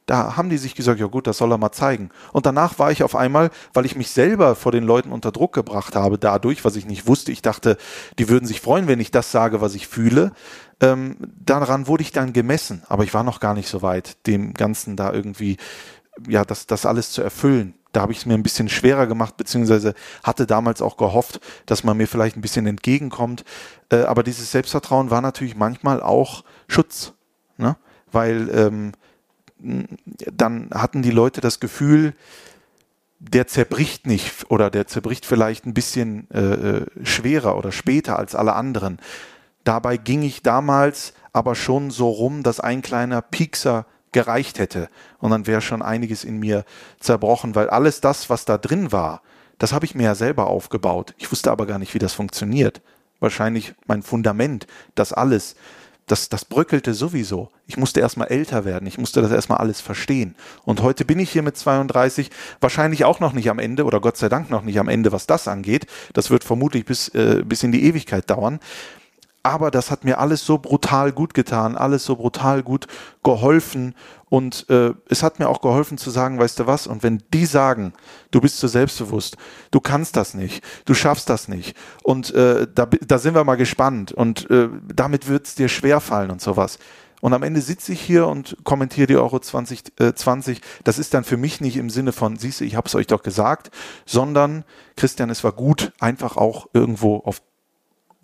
[0.05, 2.09] Da haben die sich gesagt, ja gut, das soll er mal zeigen.
[2.33, 5.53] Und danach war ich auf einmal, weil ich mich selber vor den Leuten unter Druck
[5.53, 7.77] gebracht habe, dadurch, was ich nicht wusste, ich dachte,
[8.19, 10.33] die würden sich freuen, wenn ich das sage, was ich fühle.
[10.81, 14.53] Ähm, daran wurde ich dann gemessen, aber ich war noch gar nicht so weit, dem
[14.53, 15.57] Ganzen da irgendwie,
[16.27, 17.73] ja, das, das alles zu erfüllen.
[17.93, 21.83] Da habe ich es mir ein bisschen schwerer gemacht, beziehungsweise hatte damals auch gehofft, dass
[21.83, 23.45] man mir vielleicht ein bisschen entgegenkommt.
[23.89, 27.13] Äh, aber dieses Selbstvertrauen war natürlich manchmal auch Schutz,
[27.57, 27.77] ne?
[28.11, 28.91] weil ähm,
[29.63, 32.13] dann hatten die Leute das Gefühl,
[33.19, 38.35] der zerbricht nicht oder der zerbricht vielleicht ein bisschen äh, äh, schwerer oder später als
[38.35, 38.99] alle anderen.
[39.63, 44.89] Dabei ging ich damals aber schon so rum, dass ein kleiner Piekser gereicht hätte.
[45.19, 46.65] Und dann wäre schon einiges in mir
[46.99, 49.21] zerbrochen, weil alles das, was da drin war,
[49.57, 51.13] das habe ich mir ja selber aufgebaut.
[51.17, 52.81] Ich wusste aber gar nicht, wie das funktioniert.
[53.19, 55.55] Wahrscheinlich mein Fundament, das alles,
[56.07, 57.49] das, das bröckelte sowieso.
[57.65, 58.87] Ich musste erstmal älter werden.
[58.87, 60.35] Ich musste das erstmal alles verstehen.
[60.63, 64.17] Und heute bin ich hier mit 32 wahrscheinlich auch noch nicht am Ende oder Gott
[64.17, 65.87] sei Dank noch nicht am Ende, was das angeht.
[66.13, 68.59] Das wird vermutlich bis, äh, bis in die Ewigkeit dauern
[69.43, 72.87] aber das hat mir alles so brutal gut getan, alles so brutal gut
[73.23, 73.93] geholfen
[74.33, 77.45] und äh, es hat mir auch geholfen zu sagen, weißt du was, und wenn die
[77.45, 77.93] sagen,
[78.31, 79.37] du bist zu selbstbewusst,
[79.69, 83.57] du kannst das nicht, du schaffst das nicht und äh, da, da sind wir mal
[83.57, 86.79] gespannt und äh, damit wird es dir schwerfallen und sowas.
[87.21, 90.57] Und am Ende sitze ich hier und kommentiere die Euro 2020.
[90.57, 92.95] Äh, das ist dann für mich nicht im Sinne von, siehst du, ich habe es
[92.95, 93.69] euch doch gesagt,
[94.07, 94.65] sondern,
[94.95, 97.43] Christian, es war gut, einfach auch irgendwo auf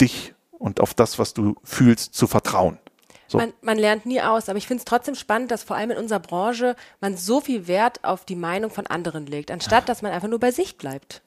[0.01, 2.79] dich und auf das, was du fühlst, zu vertrauen.
[3.29, 3.37] So.
[3.37, 5.97] Man, man, lernt nie aus, aber ich finde es trotzdem spannend, dass vor allem in
[5.97, 10.11] unserer Branche man so viel Wert auf die Meinung von anderen legt, anstatt dass man
[10.11, 11.21] einfach nur bei sich bleibt.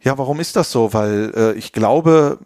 [0.00, 0.92] Ja, warum ist das so?
[0.92, 2.40] Weil äh, ich glaube,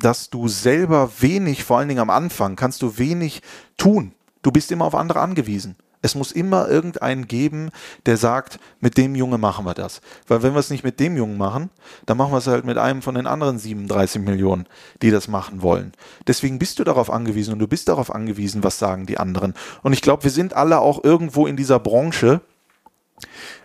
[0.00, 3.42] dass du selber wenig, vor allen Dingen am Anfang, kannst du wenig
[3.76, 4.12] tun.
[4.42, 5.76] Du bist immer auf andere angewiesen.
[6.00, 7.70] Es muss immer irgendeinen geben,
[8.06, 10.00] der sagt, mit dem Junge machen wir das.
[10.26, 11.70] Weil wenn wir es nicht mit dem Jungen machen,
[12.06, 14.66] dann machen wir es halt mit einem von den anderen 37 Millionen,
[15.02, 15.92] die das machen wollen.
[16.26, 19.54] Deswegen bist du darauf angewiesen und du bist darauf angewiesen, was sagen die anderen.
[19.82, 22.40] Und ich glaube, wir sind alle auch irgendwo in dieser Branche,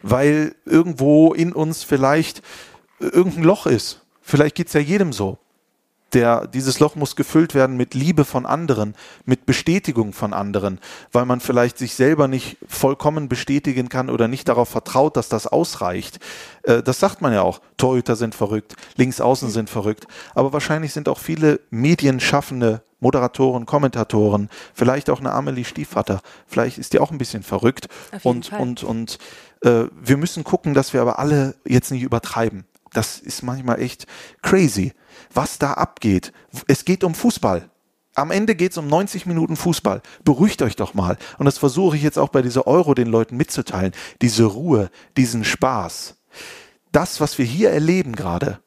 [0.02, 2.42] weil irgendwo in uns vielleicht
[3.00, 4.02] irgendein Loch ist.
[4.22, 5.38] Vielleicht geht es ja jedem so
[6.14, 8.96] der, dieses Loch muss gefüllt werden mit Liebe von anderen,
[9.26, 10.80] mit Bestätigung von anderen,
[11.12, 15.48] weil man vielleicht sich selber nicht vollkommen bestätigen kann oder nicht darauf vertraut, dass das
[15.48, 16.20] ausreicht.
[16.64, 17.62] Äh, das sagt man ja auch.
[17.78, 20.08] Torhüter sind verrückt, Linksaußen sind verrückt.
[20.36, 26.94] Aber wahrscheinlich sind auch viele Medienschaffende, Moderatoren, Kommentatoren, vielleicht auch eine Amelie Stiefvater, vielleicht ist
[26.94, 27.90] die auch ein bisschen verrückt.
[28.24, 28.62] und, Fall.
[28.62, 29.18] und, und
[29.62, 32.66] äh, wir müssen gucken, dass wir aber alle jetzt nicht übertreiben.
[32.94, 34.08] Das ist manchmal echt
[34.42, 34.94] crazy
[35.34, 36.32] was da abgeht.
[36.68, 37.70] Es geht um Fußball.
[38.16, 40.02] Am Ende geht es um 90 Minuten Fußball.
[40.24, 41.18] Beruhigt euch doch mal.
[41.40, 43.94] Und das versuche ich jetzt auch bei dieser Euro den Leuten mitzuteilen.
[44.22, 46.16] Diese Ruhe, diesen Spaß.
[46.92, 48.60] Das, was wir hier erleben gerade,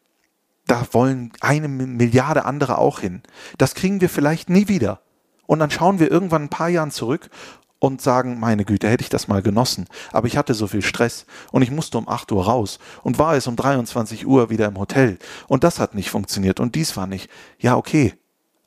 [0.67, 3.23] da wollen eine Milliarde andere auch hin.
[3.57, 5.01] Das kriegen wir vielleicht nie wieder.
[5.47, 7.31] Und dann schauen wir irgendwann ein paar Jahren zurück
[7.79, 9.87] und sagen, meine Güte, hätte ich das mal genossen.
[10.13, 13.35] Aber ich hatte so viel Stress und ich musste um 8 Uhr raus und war
[13.35, 15.19] es um 23 Uhr wieder im Hotel.
[15.47, 17.31] Und das hat nicht funktioniert und dies war nicht.
[17.59, 18.15] Ja, okay.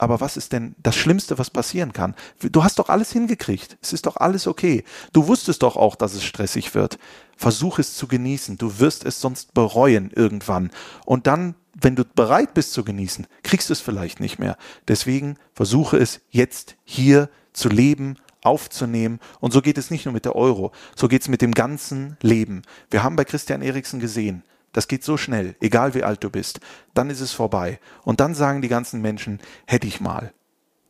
[0.02, 2.16] Aber was ist denn das Schlimmste, was passieren kann?
[2.40, 3.78] Du hast doch alles hingekriegt.
[3.82, 4.86] Es ist doch alles okay.
[5.12, 6.98] Du wusstest doch auch, dass es stressig wird.
[7.36, 8.58] Versuch es zu genießen.
[8.58, 10.72] Du wirst es sonst bereuen irgendwann.
[11.06, 14.56] Und dann, wenn du bereit bist zu genießen, kriegst du es vielleicht nicht mehr.
[14.88, 19.20] Deswegen versuche es jetzt hier zu leben aufzunehmen.
[19.40, 22.18] Und so geht es nicht nur mit der Euro, so geht es mit dem ganzen
[22.22, 22.62] Leben.
[22.90, 26.60] Wir haben bei Christian Eriksen gesehen, das geht so schnell, egal wie alt du bist,
[26.94, 27.80] dann ist es vorbei.
[28.04, 30.34] Und dann sagen die ganzen Menschen, hätte ich mal.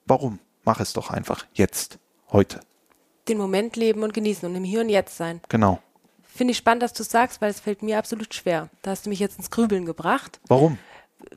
[0.06, 0.40] Warum?
[0.66, 1.98] Mach es doch einfach jetzt,
[2.32, 2.60] heute.
[3.28, 5.40] Den Moment leben und genießen und im Hier und Jetzt sein.
[5.50, 5.80] Genau.
[6.24, 8.70] Finde ich spannend, dass du es sagst, weil es fällt mir absolut schwer.
[8.82, 10.40] Da hast du mich jetzt ins Grübeln gebracht.
[10.48, 10.78] Warum?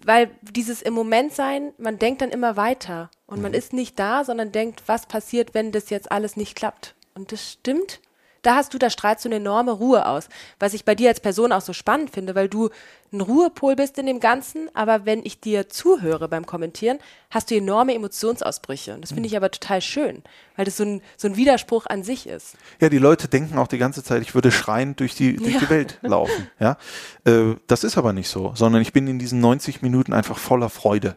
[0.05, 3.43] Weil dieses im Moment sein, man denkt dann immer weiter und mhm.
[3.43, 6.95] man ist nicht da, sondern denkt, was passiert, wenn das jetzt alles nicht klappt.
[7.15, 8.01] Und das stimmt
[8.43, 10.29] da hast du, da strahlst du eine enorme Ruhe aus.
[10.59, 12.71] Was ich bei dir als Person auch so spannend finde, weil du
[13.13, 16.99] ein Ruhepol bist in dem Ganzen, aber wenn ich dir zuhöre beim Kommentieren,
[17.31, 18.95] hast du enorme Emotionsausbrüche.
[18.95, 20.23] Und das finde ich aber total schön,
[20.57, 22.57] weil das so ein, so ein Widerspruch an sich ist.
[22.81, 25.61] Ja, die Leute denken auch die ganze Zeit, ich würde schreiend durch die, durch ja.
[25.61, 26.51] die Welt laufen.
[26.59, 26.79] Ja?
[27.25, 30.71] Äh, das ist aber nicht so, sondern ich bin in diesen 90 Minuten einfach voller
[30.71, 31.17] Freude.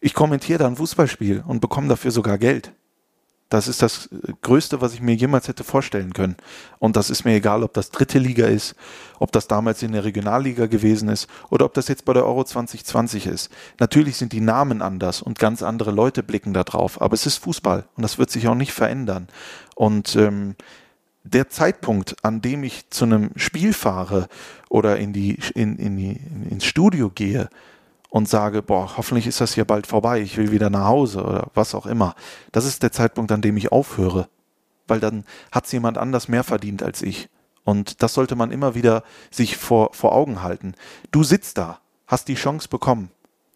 [0.00, 2.72] Ich kommentiere da ein Fußballspiel und bekomme dafür sogar Geld.
[3.48, 4.10] Das ist das
[4.42, 6.36] Größte, was ich mir jemals hätte vorstellen können.
[6.78, 8.74] Und das ist mir egal, ob das dritte Liga ist,
[9.18, 12.44] ob das damals in der Regionalliga gewesen ist oder ob das jetzt bei der Euro
[12.44, 13.50] 2020 ist.
[13.80, 17.38] Natürlich sind die Namen anders und ganz andere Leute blicken da drauf, aber es ist
[17.38, 19.28] Fußball und das wird sich auch nicht verändern.
[19.74, 20.54] Und ähm,
[21.24, 24.28] der Zeitpunkt, an dem ich zu einem Spiel fahre
[24.68, 27.48] oder in die, in, in die, ins Studio gehe,
[28.10, 31.48] und sage, boah, hoffentlich ist das hier bald vorbei, ich will wieder nach Hause oder
[31.54, 32.14] was auch immer.
[32.52, 34.28] Das ist der Zeitpunkt, an dem ich aufhöre,
[34.86, 37.28] weil dann hat es jemand anders mehr verdient als ich.
[37.64, 40.74] Und das sollte man immer wieder sich vor, vor Augen halten.
[41.10, 43.10] Du sitzt da, hast die Chance bekommen.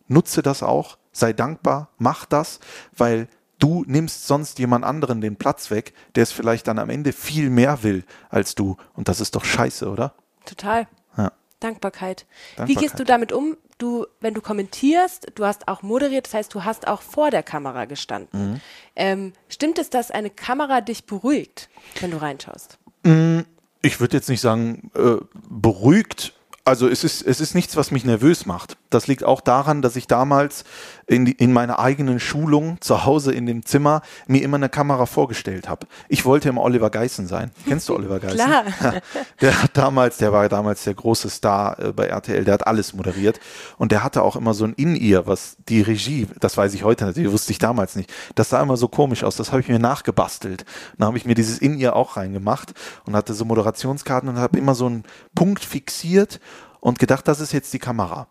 [0.07, 2.61] Nutze das auch, sei dankbar, mach das,
[2.95, 7.13] weil du nimmst sonst jemand anderen den Platz weg, der es vielleicht dann am Ende
[7.13, 8.77] viel mehr will als du.
[8.93, 10.13] Und das ist doch scheiße, oder?
[10.45, 10.89] Total.
[11.17, 11.33] Ja.
[11.61, 12.27] Dankbarkeit.
[12.57, 12.69] Dankbarkeit.
[12.69, 16.55] Wie gehst du damit um, du, wenn du kommentierst, du hast auch moderiert, das heißt,
[16.55, 18.53] du hast auch vor der Kamera gestanden.
[18.53, 18.61] Mhm.
[18.97, 21.69] Ähm, stimmt es, dass eine Kamera dich beruhigt,
[22.01, 22.79] wenn du reinschaust?
[23.03, 23.41] Mm,
[23.83, 25.17] ich würde jetzt nicht sagen, äh,
[25.49, 28.77] beruhigt also es ist, es ist nichts, was mich nervös macht.
[28.95, 30.65] Das liegt auch daran, dass ich damals
[31.07, 35.07] in, die, in meiner eigenen Schulung zu Hause in dem Zimmer mir immer eine Kamera
[35.07, 35.87] vorgestellt habe.
[36.09, 37.51] Ich wollte immer Oliver Geissen sein.
[37.67, 38.37] Kennst du Oliver Geissen?
[38.37, 38.65] Klar.
[39.41, 42.93] Der hat damals, der war damals der große Star äh, bei RTL, der hat alles
[42.95, 43.41] moderiert
[43.79, 47.07] und der hatte auch immer so ein In-Ear, was die Regie, das weiß ich heute
[47.07, 48.13] natürlich, wusste ich damals nicht.
[48.35, 50.65] Das sah immer so komisch aus, das habe ich mir nachgebastelt.
[50.97, 52.73] Dann habe ich mir dieses In-Ear auch reingemacht
[53.05, 56.41] und hatte so Moderationskarten und habe immer so einen Punkt fixiert
[56.81, 58.27] und gedacht, das ist jetzt die Kamera.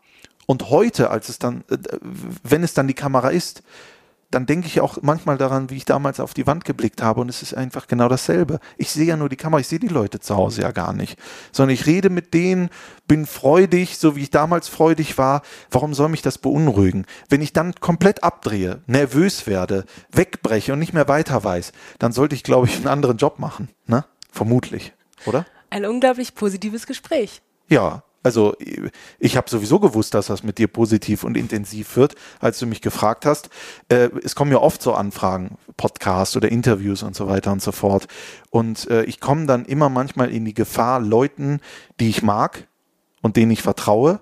[0.52, 1.78] Und heute, als es dann, äh,
[2.44, 3.64] wenn es dann die Kamera ist,
[4.32, 7.30] dann denke ich auch manchmal daran, wie ich damals auf die Wand geblickt habe und
[7.30, 8.60] es ist einfach genau dasselbe.
[8.76, 11.18] Ich sehe ja nur die Kamera, ich sehe die Leute zu Hause ja gar nicht,
[11.54, 12.70] sondern ich rede mit denen,
[13.08, 15.42] bin freudig, so wie ich damals freudig war.
[15.70, 17.06] Warum soll mich das beunruhigen?
[17.30, 22.36] Wenn ich dann komplett abdrehe, nervös werde, wegbreche und nicht mehr weiter weiß, dann sollte
[22.36, 24.04] ich, glaube ich, einen anderen Job machen, ne?
[24.34, 24.92] Vermutlich,
[25.26, 25.46] oder?
[25.70, 27.42] Ein unglaublich positives Gespräch.
[27.70, 28.56] Ja, also
[29.20, 32.82] ich habe sowieso gewusst, dass das mit dir positiv und intensiv wird, als du mich
[32.82, 33.50] gefragt hast.
[33.90, 37.72] Äh, es kommen ja oft so Anfragen, Podcasts oder Interviews und so weiter und so
[37.72, 38.08] fort.
[38.50, 41.60] Und äh, ich komme dann immer manchmal in die Gefahr, Leuten,
[42.00, 42.68] die ich mag
[43.22, 44.20] und denen ich vertraue,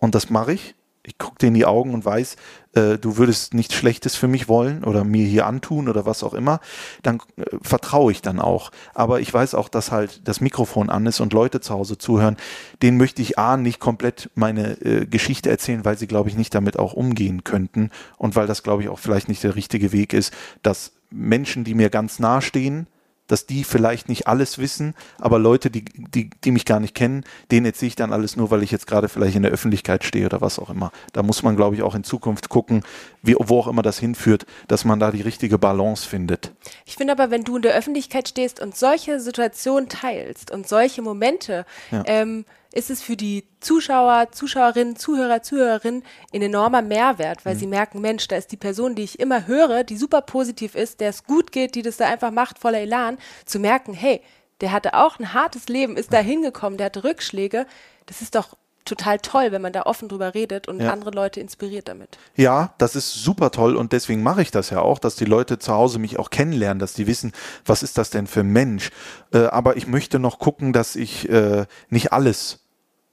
[0.00, 2.36] und das mache ich, ich gucke dir in die Augen und weiß,
[2.78, 6.34] äh, du würdest nichts Schlechtes für mich wollen oder mir hier antun oder was auch
[6.34, 6.60] immer,
[7.02, 8.70] dann äh, vertraue ich dann auch.
[8.94, 12.36] Aber ich weiß auch, dass halt das Mikrofon an ist und Leute zu Hause zuhören.
[12.82, 16.54] Denen möchte ich A, nicht komplett meine äh, Geschichte erzählen, weil sie, glaube ich, nicht
[16.54, 20.12] damit auch umgehen könnten und weil das, glaube ich, auch vielleicht nicht der richtige Weg
[20.12, 22.86] ist, dass Menschen, die mir ganz nahe stehen,
[23.28, 27.24] dass die vielleicht nicht alles wissen, aber Leute, die, die, die mich gar nicht kennen,
[27.52, 30.26] denen erzähle ich dann alles nur, weil ich jetzt gerade vielleicht in der Öffentlichkeit stehe
[30.26, 30.90] oder was auch immer.
[31.12, 32.82] Da muss man, glaube ich, auch in Zukunft gucken,
[33.22, 36.52] wie, wo auch immer das hinführt, dass man da die richtige Balance findet.
[36.84, 41.02] Ich finde aber, wenn du in der Öffentlichkeit stehst und solche Situationen teilst und solche
[41.02, 42.02] Momente, ja.
[42.06, 42.44] ähm,
[42.78, 47.58] ist es für die Zuschauer, Zuschauerinnen, Zuhörer, Zuhörerinnen ein enormer Mehrwert, weil mhm.
[47.58, 51.00] sie merken, Mensch, da ist die Person, die ich immer höre, die super positiv ist,
[51.00, 54.22] der es gut geht, die das da einfach macht, voller Elan, zu merken, hey,
[54.60, 57.66] der hatte auch ein hartes Leben, ist da hingekommen, der hatte Rückschläge.
[58.06, 58.56] Das ist doch
[58.88, 60.92] total toll, wenn man da offen drüber redet und ja.
[60.92, 62.18] andere Leute inspiriert damit.
[62.36, 65.58] Ja, das ist super toll und deswegen mache ich das ja auch, dass die Leute
[65.58, 67.32] zu Hause mich auch kennenlernen, dass die wissen,
[67.64, 68.90] was ist das denn für ein Mensch.
[69.32, 72.60] Äh, aber ich möchte noch gucken, dass ich äh, nicht alles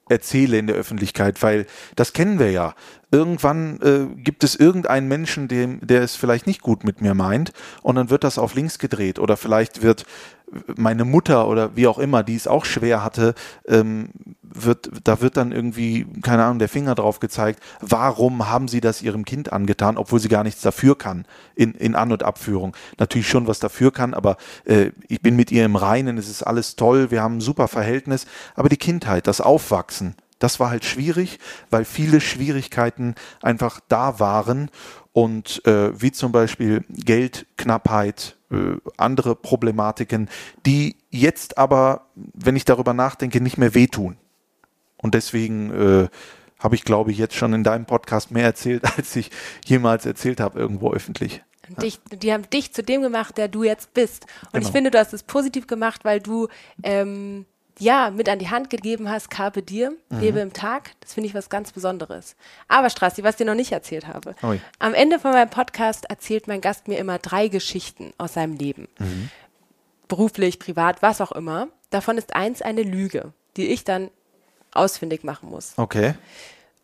[0.08, 1.66] erzähle in der Öffentlichkeit, weil
[1.96, 2.74] das kennen wir ja.
[3.16, 7.54] Irgendwann äh, gibt es irgendeinen Menschen, dem, der es vielleicht nicht gut mit mir meint
[7.80, 10.04] und dann wird das auf links gedreht oder vielleicht wird
[10.76, 13.34] meine Mutter oder wie auch immer, die es auch schwer hatte,
[13.66, 14.10] ähm,
[14.42, 19.00] wird, da wird dann irgendwie, keine Ahnung, der Finger drauf gezeigt, warum haben sie das
[19.00, 21.24] ihrem Kind angetan, obwohl sie gar nichts dafür kann
[21.54, 22.76] in, in An- und Abführung.
[22.98, 26.42] Natürlich schon was dafür kann, aber äh, ich bin mit ihr im Reinen, es ist
[26.42, 30.84] alles toll, wir haben ein super Verhältnis, aber die Kindheit, das Aufwachsen, das war halt
[30.84, 31.38] schwierig,
[31.70, 34.70] weil viele Schwierigkeiten einfach da waren
[35.12, 40.28] und äh, wie zum Beispiel Geldknappheit, äh, andere Problematiken,
[40.66, 44.18] die jetzt aber, wenn ich darüber nachdenke, nicht mehr wehtun.
[44.98, 46.08] Und deswegen äh,
[46.58, 49.30] habe ich, glaube ich, jetzt schon in deinem Podcast mehr erzählt, als ich
[49.64, 51.42] jemals erzählt habe irgendwo öffentlich.
[51.82, 54.26] Dich, die haben dich zu dem gemacht, der du jetzt bist.
[54.44, 54.66] Und genau.
[54.66, 56.48] ich finde, du hast es positiv gemacht, weil du
[56.84, 57.44] ähm,
[57.78, 60.20] ja, mit an die Hand gegeben hast, Carpe Diem, mhm.
[60.20, 60.92] lebe im Tag.
[61.00, 62.36] Das finde ich was ganz Besonderes.
[62.68, 64.34] Aber Strassi, was ich dir noch nicht erzählt habe.
[64.42, 64.60] Oi.
[64.78, 68.88] Am Ende von meinem Podcast erzählt mein Gast mir immer drei Geschichten aus seinem Leben.
[68.98, 69.30] Mhm.
[70.08, 71.68] Beruflich, privat, was auch immer.
[71.90, 74.10] Davon ist eins eine Lüge, die ich dann
[74.72, 75.74] ausfindig machen muss.
[75.76, 76.14] Okay.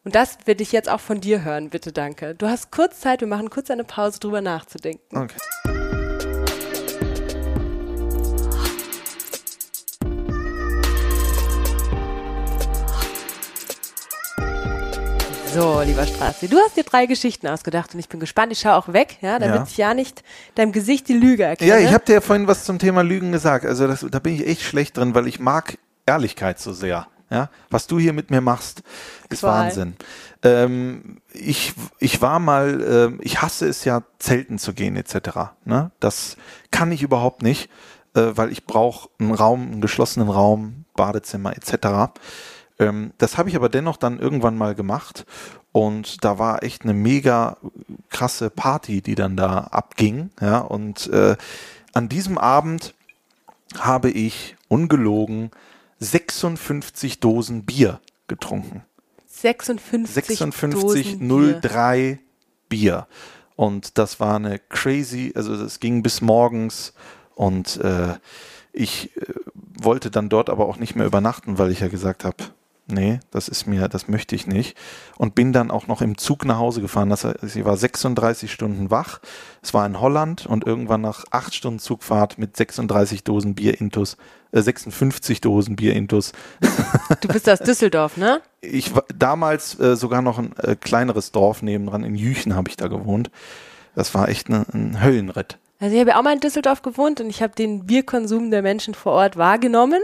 [0.04, 2.34] Und das will ich jetzt auch von dir hören, bitte danke.
[2.34, 5.16] Du hast kurz Zeit, wir machen kurz eine Pause, drüber nachzudenken.
[5.16, 5.71] Okay.
[15.54, 18.52] So, lieber Straße, du hast dir drei Geschichten ausgedacht und ich bin gespannt.
[18.52, 19.64] Ich schaue auch weg, ja, damit ja.
[19.68, 20.22] ich ja nicht
[20.54, 21.68] deinem Gesicht die Lüge erkenne.
[21.68, 23.66] Ja, ich habe dir ja vorhin was zum Thema Lügen gesagt.
[23.66, 27.06] Also das, da bin ich echt schlecht drin, weil ich mag Ehrlichkeit so sehr.
[27.30, 28.82] Ja, was du hier mit mir machst,
[29.28, 29.66] ist Qual.
[29.66, 29.96] Wahnsinn.
[30.42, 35.52] Ähm, ich, ich war mal, äh, ich hasse es ja, Zelten zu gehen etc.
[35.66, 35.90] Ne?
[36.00, 36.38] Das
[36.70, 37.68] kann ich überhaupt nicht,
[38.14, 42.12] äh, weil ich brauche einen Raum, einen geschlossenen Raum, Badezimmer etc.
[42.82, 45.24] Ähm, das habe ich aber dennoch dann irgendwann mal gemacht
[45.70, 47.56] und da war echt eine mega
[48.10, 50.30] krasse Party, die dann da abging.
[50.40, 51.36] Ja, und äh,
[51.92, 52.94] an diesem Abend
[53.78, 55.50] habe ich ungelogen
[56.00, 58.84] 56 Dosen Bier getrunken.
[59.28, 62.18] 56 5603
[62.68, 63.06] Bier.
[63.56, 66.94] Und das war eine crazy, also das ging bis morgens
[67.34, 68.14] und äh,
[68.72, 72.44] ich äh, wollte dann dort aber auch nicht mehr übernachten, weil ich ja gesagt habe,
[72.92, 74.76] nee, das ist mir, das möchte ich nicht.
[75.16, 77.10] Und bin dann auch noch im Zug nach Hause gefahren.
[77.10, 79.20] Das heißt, ich war 36 Stunden wach.
[79.62, 84.16] Es war in Holland und irgendwann nach acht Stunden Zugfahrt mit 36 Dosen Bier intus,
[84.52, 86.32] äh, 56 Dosen Bier intus.
[87.20, 88.40] Du bist aus Düsseldorf, ne?
[88.60, 92.04] Ich war damals äh, sogar noch ein äh, kleineres Dorf nebendran.
[92.04, 93.30] In Jüchen habe ich da gewohnt.
[93.94, 95.58] Das war echt ne, ein Höllenritt.
[95.82, 98.62] Also ich habe ja auch mal in Düsseldorf gewohnt und ich habe den Bierkonsum der
[98.62, 100.00] Menschen vor Ort wahrgenommen.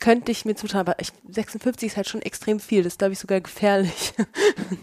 [0.00, 2.82] Könnte ich mir zutrauen, aber ich, 56 ist halt schon extrem viel.
[2.82, 4.14] Das ist, glaube ich, sogar gefährlich.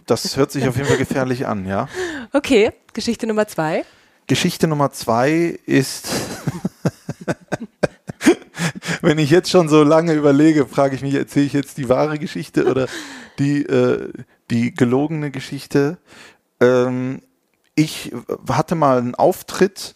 [0.06, 1.88] Das hört sich auf jeden Fall gefährlich an, ja.
[2.34, 3.86] Okay, Geschichte Nummer zwei.
[4.28, 6.10] Geschichte Nummer zwei ist,
[9.02, 12.20] wenn ich jetzt schon so lange überlege, frage ich mich, erzähle ich jetzt die wahre
[12.20, 12.88] Geschichte oder
[13.40, 14.12] die, äh,
[14.50, 15.98] die gelogene Geschichte?
[16.60, 17.22] Ähm,
[17.76, 18.12] ich
[18.50, 19.96] hatte mal einen Auftritt,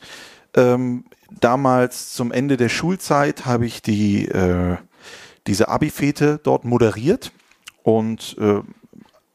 [0.55, 1.05] ähm,
[1.39, 4.77] damals zum Ende der Schulzeit habe ich die, äh,
[5.47, 7.31] diese Abi-Fete dort moderiert
[7.83, 8.61] und äh,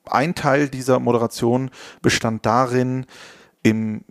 [0.07, 1.71] ein Teil dieser Moderation
[2.03, 3.07] bestand darin,
[3.63, 4.05] im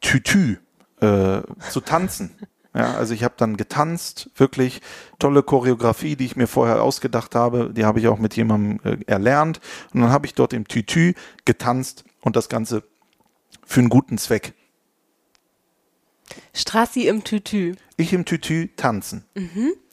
[0.00, 0.58] Tütü
[1.00, 2.30] äh, zu tanzen.
[2.74, 4.82] Ja, also ich habe dann getanzt, wirklich
[5.18, 8.98] tolle Choreografie, die ich mir vorher ausgedacht habe, die habe ich auch mit jemandem äh,
[9.06, 9.60] erlernt
[9.94, 11.14] und dann habe ich dort im Tütü
[11.46, 12.82] getanzt und das Ganze
[13.64, 14.52] für einen guten Zweck.
[16.52, 17.76] Strassi im Tütü.
[17.96, 19.24] Ich im Tütü tanzen.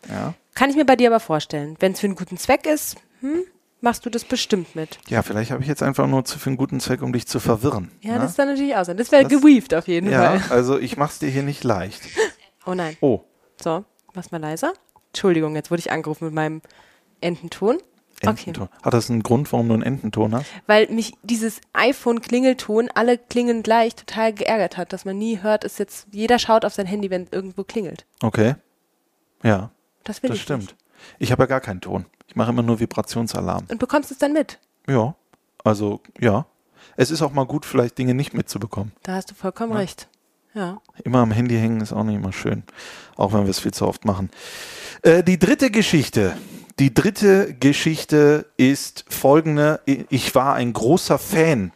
[0.10, 0.34] Ja.
[0.54, 1.76] Kann ich mir bei dir aber vorstellen.
[1.80, 3.44] Wenn es für einen guten Zweck ist, hm,
[3.82, 5.00] machst du das bestimmt mit.
[5.08, 7.40] ja, vielleicht habe ich jetzt einfach nur zu für einen guten Zweck, um dich zu
[7.40, 7.92] verwirren.
[8.02, 8.20] Ja, ne?
[8.20, 8.98] das ist dann natürlich auch sein.
[8.98, 10.56] Das wäre geweaved auf jeden ja, Fall.
[10.58, 12.02] also ich mach's dir hier nicht leicht.
[12.66, 12.96] Oh nein.
[13.02, 13.20] Oh,
[13.62, 14.72] So, mach's mal leiser.
[15.08, 16.62] Entschuldigung, jetzt wurde ich angerufen mit meinem
[17.20, 17.76] Ententon.
[18.22, 18.30] Okay.
[18.30, 18.70] Ententon.
[18.82, 20.46] Hat das einen Grund, warum du einen Ententon hast?
[20.66, 25.78] Weil mich dieses iPhone-Klingelton, alle klingen gleich, total geärgert hat, dass man nie hört, ist
[25.78, 28.06] jetzt, jeder schaut auf sein Handy, wenn irgendwo klingelt.
[28.22, 28.56] Okay.
[29.44, 29.72] Ja,
[30.04, 30.62] Das will das ich stimmt.
[30.64, 30.76] nicht.
[31.20, 32.06] Ich habe ja gar keinen Ton.
[32.28, 33.66] Ich mache immer nur Vibrationsalarm.
[33.68, 34.60] Und bekommst es dann mit.
[34.88, 35.16] Ja,
[35.64, 36.46] also ja.
[36.96, 38.92] Es ist auch mal gut, vielleicht Dinge nicht mitzubekommen.
[39.04, 40.08] Da hast du vollkommen recht.
[40.54, 40.82] Ja.
[41.04, 42.64] Immer am Handy hängen ist auch nicht immer schön.
[43.16, 44.30] Auch wenn wir es viel zu oft machen.
[45.02, 46.38] Äh, die dritte Geschichte.
[46.80, 49.82] Die dritte Geschichte ist folgende.
[49.86, 51.72] Ich war ein großer Fan.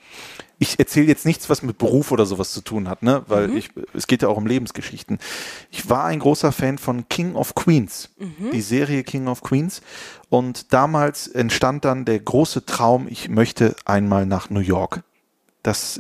[0.60, 3.24] Ich erzähle jetzt nichts, was mit Beruf oder sowas zu tun hat, ne?
[3.28, 5.20] Weil ich, es geht ja auch um Lebensgeschichten.
[5.70, 8.10] Ich war ein großer Fan von King of Queens,
[8.52, 9.82] die Serie King of Queens.
[10.30, 15.04] Und damals entstand dann der große Traum, ich möchte einmal nach New York.
[15.62, 16.00] Das,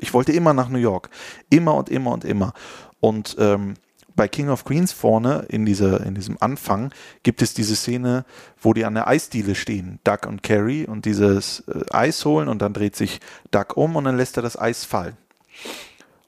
[0.00, 1.10] ich wollte immer nach New York.
[1.50, 2.54] Immer und immer und immer.
[3.00, 3.74] Und ähm,
[4.18, 8.24] bei King of Queens vorne in, dieser, in diesem Anfang gibt es diese Szene,
[8.60, 12.60] wo die an der Eisdiele stehen, Duck und Carrie, und dieses äh, Eis holen und
[12.60, 13.20] dann dreht sich
[13.52, 15.16] Duck um und dann lässt er das Eis fallen.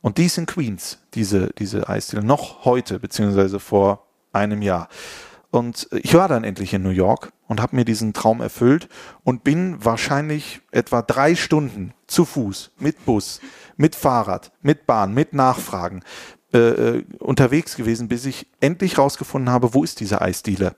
[0.02, 4.88] Und die ist in Queens, diese, diese Eisdiele, noch heute, beziehungsweise vor einem Jahr.
[5.50, 8.88] Und ich war dann endlich in New York und habe mir diesen Traum erfüllt
[9.24, 13.40] und bin wahrscheinlich etwa drei Stunden zu Fuß, mit Bus,
[13.76, 16.04] mit Fahrrad, mit Bahn, mit Nachfragen
[16.52, 20.74] äh, äh, unterwegs gewesen, bis ich endlich rausgefunden habe, wo ist diese Eisdiele.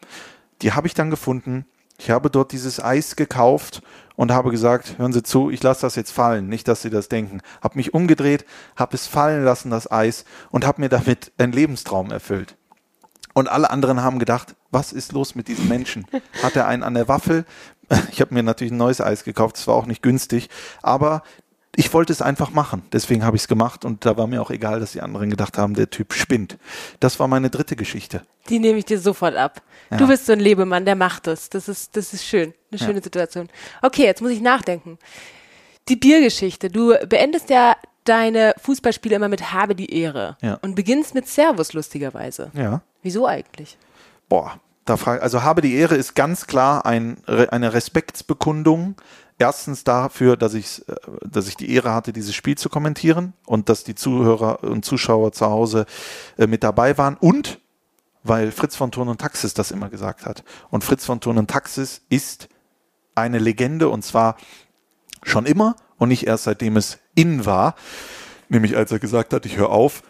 [0.61, 1.65] Die habe ich dann gefunden.
[1.99, 3.83] Ich habe dort dieses Eis gekauft
[4.17, 7.09] und habe gesagt, hören Sie zu, ich lasse das jetzt fallen, nicht, dass Sie das
[7.09, 7.41] denken.
[7.63, 8.45] Habe mich umgedreht,
[8.77, 12.57] habe es fallen lassen, das Eis, und habe mir damit einen Lebenstraum erfüllt.
[13.35, 16.07] Und alle anderen haben gedacht, was ist los mit diesem Menschen?
[16.43, 17.45] Hat er einen an der Waffel?
[18.11, 20.49] Ich habe mir natürlich ein neues Eis gekauft, das war auch nicht günstig,
[20.83, 21.23] aber
[21.75, 22.83] ich wollte es einfach machen.
[22.93, 25.57] Deswegen habe ich es gemacht und da war mir auch egal, dass die anderen gedacht
[25.57, 26.59] haben, der Typ spinnt.
[27.01, 28.23] Das war meine dritte Geschichte.
[28.49, 29.63] Die nehme ich dir sofort ab.
[29.91, 29.97] Ja.
[29.97, 31.49] Du bist so ein Lebemann, der macht das.
[31.49, 32.53] Das ist, das ist schön.
[32.71, 32.87] Eine Ja.
[32.87, 33.49] schöne Situation.
[33.81, 34.99] Okay, jetzt muss ich nachdenken.
[35.89, 36.69] Die Biergeschichte.
[36.69, 40.37] Du beendest ja deine Fußballspiele immer mit Habe die Ehre.
[40.43, 40.55] Ja.
[40.63, 42.51] Und beginnst mit Servus, lustigerweise.
[42.55, 42.83] Ja.
[43.03, 43.79] Wieso eigentlich?
[44.29, 48.97] Boah, da frage also habe die Ehre ist ganz klar ein, eine Respektsbekundung.
[49.38, 53.68] Erstens dafür, dass ich, äh, dass ich die Ehre hatte, dieses Spiel zu kommentieren und
[53.68, 55.87] dass die Zuhörer und Zuschauer zu Hause
[56.38, 57.61] äh, mit dabei waren und
[58.25, 60.45] weil Fritz von Thurn und Taxis das immer gesagt hat.
[60.71, 62.49] Und Fritz von Thurn und Taxis ist
[63.14, 64.37] eine Legende und zwar
[65.25, 67.75] schon immer und nicht erst seitdem es in war.
[68.49, 70.03] Nämlich als er gesagt hat, ich höre auf,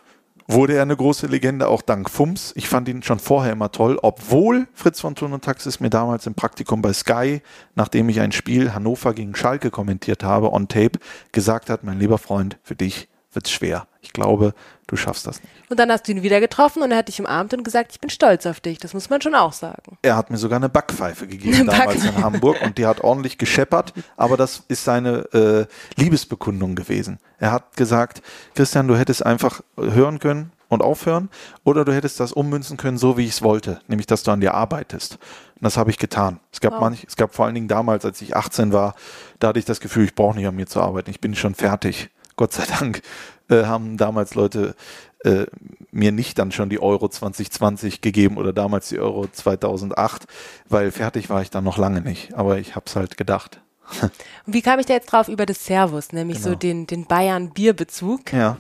[0.53, 2.53] wurde er eine große Legende, auch dank Fums.
[2.57, 6.27] Ich fand ihn schon vorher immer toll, obwohl Fritz von Thun und Taxis mir damals
[6.27, 7.43] im Praktikum bei Sky,
[7.75, 10.99] nachdem ich ein Spiel Hannover gegen Schalke kommentiert habe, on tape,
[11.33, 13.87] gesagt hat, mein lieber Freund, für dich wird es schwer.
[14.01, 14.55] Ich glaube,
[14.87, 15.53] du schaffst das nicht.
[15.71, 18.01] Und dann hast du ihn wieder getroffen und er hat dich umarmt und gesagt, ich
[18.01, 18.79] bin stolz auf dich.
[18.79, 19.97] Das muss man schon auch sagen.
[20.03, 23.39] Er hat mir sogar eine Backpfeife gegeben Eine damals in Hamburg und die hat ordentlich
[23.39, 25.67] gescheppert, aber das ist seine äh,
[26.01, 27.19] Liebesbekundung gewesen.
[27.39, 28.23] Er hat gesagt,
[28.55, 31.29] Christian, du hättest einfach hören können und aufhören
[31.65, 34.41] oder du hättest das ummünzen können, so wie ich es wollte, nämlich dass du an
[34.41, 35.15] dir arbeitest.
[35.15, 36.41] Und das habe ich getan.
[36.53, 36.81] Es gab Wow.
[36.81, 38.95] manch, es gab vor allen Dingen damals, als ich 18 war,
[39.39, 41.55] da hatte ich das Gefühl, ich brauche nicht an mir zu arbeiten, ich bin schon
[41.55, 42.11] fertig.
[42.37, 43.03] Gott sei Dank
[43.51, 44.75] äh, haben damals Leute
[45.25, 45.47] äh,
[45.91, 50.25] mir nicht dann schon die Euro 2020 gegeben oder damals die Euro 2008,
[50.69, 52.35] weil fertig war ich dann noch lange nicht.
[52.35, 53.61] Aber ich habe es halt gedacht.
[54.01, 54.11] Und
[54.55, 56.59] wie kam ich da jetzt drauf über das Servus, nämlich so Genau.
[56.59, 58.33] den, den Bayern-Bierbezug?
[58.33, 58.59] Ja,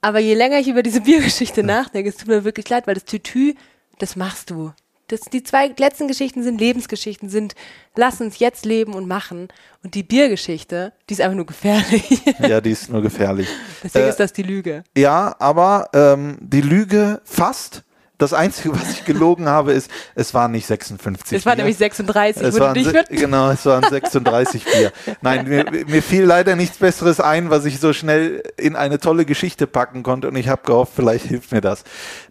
[0.00, 3.04] Aber je länger ich über diese Biergeschichte nachdenke, es tut mir wirklich leid, weil das
[3.04, 3.54] Tütü,
[3.98, 4.72] das machst du.
[5.12, 7.54] Das, die zwei letzten Geschichten sind Lebensgeschichten, sind
[7.94, 9.48] lass uns jetzt leben und machen.
[9.84, 12.22] Und die Biergeschichte, die ist einfach nur gefährlich.
[12.40, 13.46] ja, die ist nur gefährlich.
[13.84, 14.84] Deswegen Äh, ist das die Lüge.
[14.96, 17.82] Ja, aber ähm, die Lüge fast.
[18.22, 21.38] Das Einzige, was ich gelogen habe, ist, es waren nicht 56.
[21.38, 21.64] Es war Bier.
[21.64, 24.92] nämlich 36, Es waren, genau, es waren 36 Bier.
[25.22, 29.24] Nein, mir, mir fiel leider nichts Besseres ein, was ich so schnell in eine tolle
[29.24, 31.82] Geschichte packen konnte und ich habe gehofft, vielleicht hilft mir das.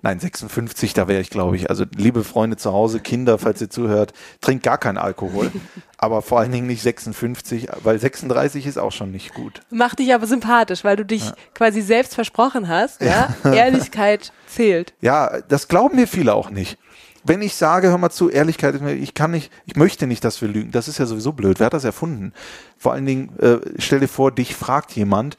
[0.01, 1.69] Nein, 56, da wäre ich, glaube ich.
[1.69, 5.51] Also liebe Freunde zu Hause, Kinder, falls ihr zuhört, trinkt gar keinen Alkohol.
[5.97, 9.59] Aber vor allen Dingen nicht 56, weil 36 ist auch schon nicht gut.
[9.69, 13.01] Macht dich aber sympathisch, weil du dich quasi selbst versprochen hast.
[13.01, 13.35] Ja?
[13.43, 14.93] Ehrlichkeit zählt.
[15.01, 16.77] Ja, das glauben mir viele auch nicht.
[17.23, 20.47] Wenn ich sage, hör mal zu, Ehrlichkeit ich kann nicht, ich möchte nicht, dass wir
[20.47, 20.71] lügen.
[20.71, 21.59] Das ist ja sowieso blöd.
[21.59, 22.33] Wer hat das erfunden?
[22.77, 25.37] Vor allen Dingen, äh, stell dir vor, dich fragt jemand,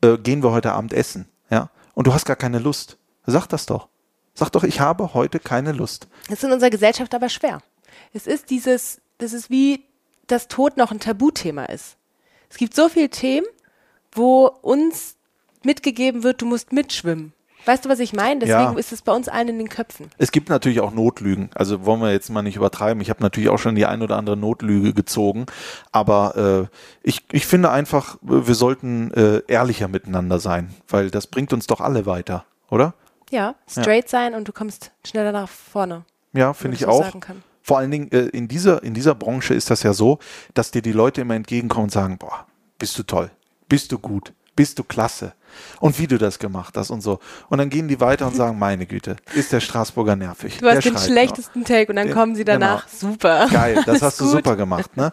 [0.00, 1.26] äh, gehen wir heute Abend essen?
[1.48, 1.70] Ja?
[1.94, 2.96] Und du hast gar keine Lust.
[3.24, 3.86] Sag das doch.
[4.34, 6.08] Sag doch, ich habe heute keine Lust.
[6.28, 7.62] Das ist in unserer Gesellschaft aber schwer.
[8.12, 9.84] Es ist dieses, das ist wie
[10.26, 11.96] das Tod noch ein Tabuthema ist.
[12.50, 13.46] Es gibt so viele Themen,
[14.10, 15.14] wo uns
[15.62, 17.32] mitgegeben wird, du musst mitschwimmen.
[17.66, 18.40] Weißt du, was ich meine?
[18.40, 18.78] Deswegen Ja.
[18.78, 20.10] ist es bei uns allen in den Köpfen.
[20.18, 21.50] Es gibt natürlich auch Notlügen.
[21.54, 23.00] Also wollen wir jetzt mal nicht übertreiben.
[23.00, 25.46] Ich habe natürlich auch schon die ein oder andere Notlüge gezogen.
[25.92, 31.52] Aber äh, ich, ich finde einfach, wir sollten äh, ehrlicher miteinander sein, weil das bringt
[31.52, 32.94] uns doch alle weiter, oder?
[33.30, 36.04] Ja, straight sein und du kommst schneller nach vorne.
[36.34, 37.10] Ja, finde ich auch.
[37.62, 40.18] Vor allen Dingen äh, in, dieser, in dieser Branche ist das ja so,
[40.52, 42.46] dass dir die Leute immer entgegenkommen und sagen, boah,
[42.78, 43.30] bist du toll,
[43.68, 45.32] bist du gut, bist du klasse.
[45.78, 47.20] Und wie du das gemacht hast und so.
[47.48, 50.58] Und dann gehen die weiter und sagen, meine Güte, ist der Straßburger nervig.
[50.58, 52.88] Du hast der den schlechtesten Take und dann Den- kommen sie danach.
[52.88, 53.42] Super.
[53.42, 53.50] nur.
[53.50, 54.32] Geil, das hast du gut.
[54.32, 55.12] super gemacht, ne?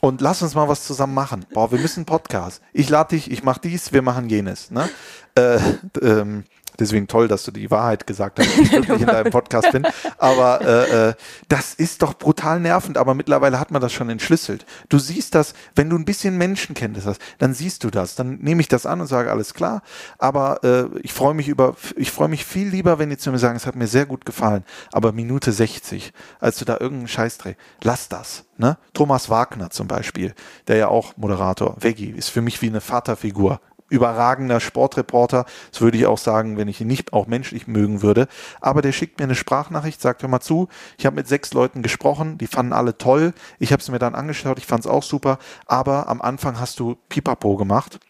[0.00, 1.46] Und lass uns mal was zusammen machen.
[1.54, 2.60] Boah, wir müssen einen Podcast.
[2.72, 4.88] Ich lade dich, ich mache dies, wir machen jenes, ne?
[5.36, 5.58] Äh,
[6.02, 6.44] ähm,
[6.80, 9.86] deswegen toll, dass du die Wahrheit gesagt hast, die ich wirklich in deinem Podcast bin.
[10.18, 11.14] Aber äh, äh,
[11.48, 14.64] das ist doch brutal nervend, aber mittlerweile hat man das schon entschlüsselt.
[14.88, 18.14] Du siehst das, wenn du ein bisschen Menschenkenntnis hast, dann siehst du das.
[18.14, 19.82] Dann nehme ich das an und sage, alles klar.
[20.18, 23.38] Aber äh, ich freue mich über, ich freue mich viel lieber, wenn die zu mir
[23.38, 24.64] sagen, es hat mir sehr gut gefallen.
[24.92, 28.44] Aber Minute 60, als du da irgendeinen Scheiß drehst, lass das.
[28.58, 28.78] Ne?
[28.94, 30.34] Thomas Wagner zum Beispiel,
[30.66, 35.46] der ja auch Moderator, Veggie, ist für mich wie eine Vaterfigur überragender Sportreporter.
[35.70, 38.28] Das würde ich auch sagen, wenn ich ihn nicht auch menschlich mögen würde.
[38.60, 40.68] Aber der schickt mir eine Sprachnachricht, sagt, hör mal zu,
[40.98, 43.32] ich habe mit sechs Leuten gesprochen, die fanden alle toll.
[43.58, 45.38] Ich habe es mir dann angeschaut, ich fand es auch super.
[45.66, 48.00] Aber am Anfang hast du Pipapo gemacht.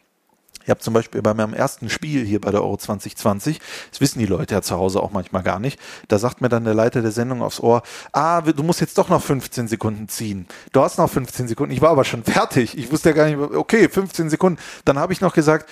[0.66, 3.60] Ich habe zum Beispiel bei meinem ersten Spiel hier bei der Euro 2020,
[3.92, 6.64] das wissen die Leute ja zu Hause auch manchmal gar nicht, da sagt mir dann
[6.64, 10.48] der Leiter der Sendung aufs Ohr, ah, du musst jetzt doch noch 15 Sekunden ziehen.
[10.72, 11.72] Du hast noch 15 Sekunden.
[11.72, 12.76] Ich war aber schon fertig.
[12.76, 14.58] Ich wusste ja gar nicht, okay, 15 Sekunden.
[14.84, 15.70] Dann habe ich noch gesagt,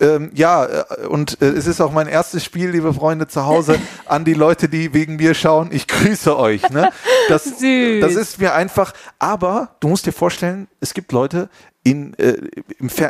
[0.00, 3.78] ähm, ja, äh, und äh, es ist auch mein erstes Spiel, liebe Freunde zu Hause,
[4.06, 5.68] an die Leute, die wegen mir schauen.
[5.70, 6.68] Ich grüße euch.
[6.70, 6.90] Ne?
[7.28, 7.44] Das,
[8.00, 11.48] das ist mir einfach, aber du musst dir vorstellen, es gibt Leute
[11.84, 12.36] in, äh,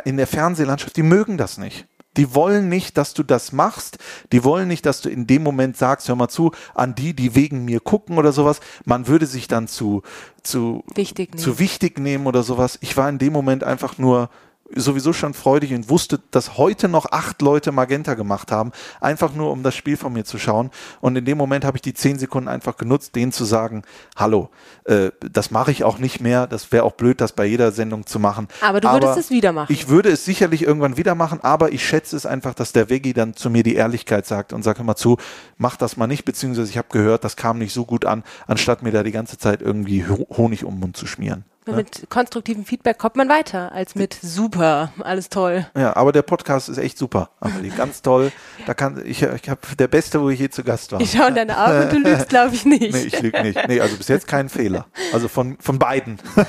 [0.05, 1.87] in der Fernsehlandschaft, die mögen das nicht.
[2.17, 3.97] Die wollen nicht, dass du das machst.
[4.31, 7.35] Die wollen nicht, dass du in dem Moment sagst, hör mal zu, an die, die
[7.35, 8.59] wegen mir gucken oder sowas.
[8.85, 10.01] Man würde sich dann zu,
[10.41, 11.43] zu, Wichtig nehmen.
[11.43, 12.77] zu wichtig nehmen oder sowas.
[12.81, 14.29] Ich war in dem Moment einfach nur
[14.73, 19.51] sowieso schon freudig und wusste, dass heute noch acht Leute Magenta gemacht haben, einfach nur
[19.51, 20.71] um das Spiel von mir zu schauen.
[21.01, 23.83] Und in dem Moment habe ich die zehn Sekunden einfach genutzt, denen zu sagen,
[24.15, 24.49] hallo,
[24.85, 26.47] äh, das mache ich auch nicht mehr.
[26.47, 28.47] Das wäre auch blöd, das bei jeder Sendung zu machen.
[28.61, 29.71] Aber du würdest es wieder machen.
[29.71, 33.13] Ich würde es sicherlich irgendwann wieder machen, aber ich schätze es einfach, dass der Veggie
[33.13, 35.17] dann zu mir die Ehrlichkeit sagt und sagt immer zu,
[35.57, 38.81] mach das mal nicht, beziehungsweise ich habe gehört, das kam nicht so gut an, anstatt
[38.81, 41.45] mir da die ganze Zeit irgendwie Ho- Honig um den Mund zu schmieren.
[41.67, 41.73] Ja.
[41.73, 45.65] Mit konstruktivem Feedback kommt man weiter als mit super, alles toll.
[45.75, 48.31] Ja, aber der Podcast ist echt super, Amelie, ganz toll.
[48.67, 51.01] Da kann ich, ich habe der Beste, wo ich je zu Gast war.
[51.01, 52.93] Ich schaue in deine Augen und du lügst, glaube ich, nicht.
[52.93, 53.67] Nee, ich lüge nicht.
[53.67, 54.85] Nee, also bis jetzt kein Fehler.
[55.11, 56.19] Also von, von beiden.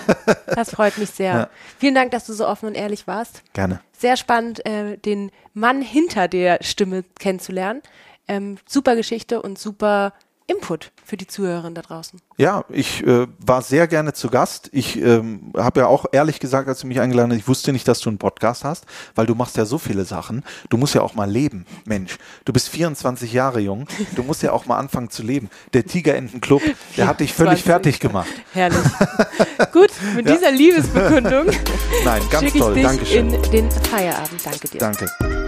[0.46, 1.34] Das freut mich sehr.
[1.34, 1.48] Ja.
[1.78, 3.42] Vielen Dank, dass du so offen und ehrlich warst.
[3.52, 3.80] Gerne.
[3.92, 7.82] Sehr spannend, äh, den Mann hinter der Stimme kennenzulernen.
[8.28, 10.12] Ähm, super Geschichte und super
[10.46, 12.20] Input für die Zuhörerinnen da draußen.
[12.36, 14.68] Ja, ich äh, war sehr gerne zu Gast.
[14.72, 17.88] Ich ähm, habe ja auch ehrlich gesagt, als du mich eingeladen hast, ich wusste nicht,
[17.88, 20.44] dass du einen Podcast hast, weil du machst ja so viele Sachen.
[20.68, 22.18] Du musst ja auch mal leben, Mensch.
[22.44, 23.86] Du bist 24 Jahre jung.
[24.14, 25.50] Du musst ja auch mal anfangen zu leben.
[25.72, 26.62] Der Tigerenten-Club,
[26.96, 28.28] der hat dich völlig fertig gemacht.
[28.52, 28.78] Herrlich.
[29.72, 30.34] Gut, mit ja.
[30.34, 31.46] dieser Liebesbekundung
[32.04, 32.76] Nein, ganz toll.
[32.76, 33.34] Ich dich Dankeschön.
[33.34, 34.44] in den Feierabend.
[34.44, 34.78] Danke dir.
[34.78, 35.45] Danke.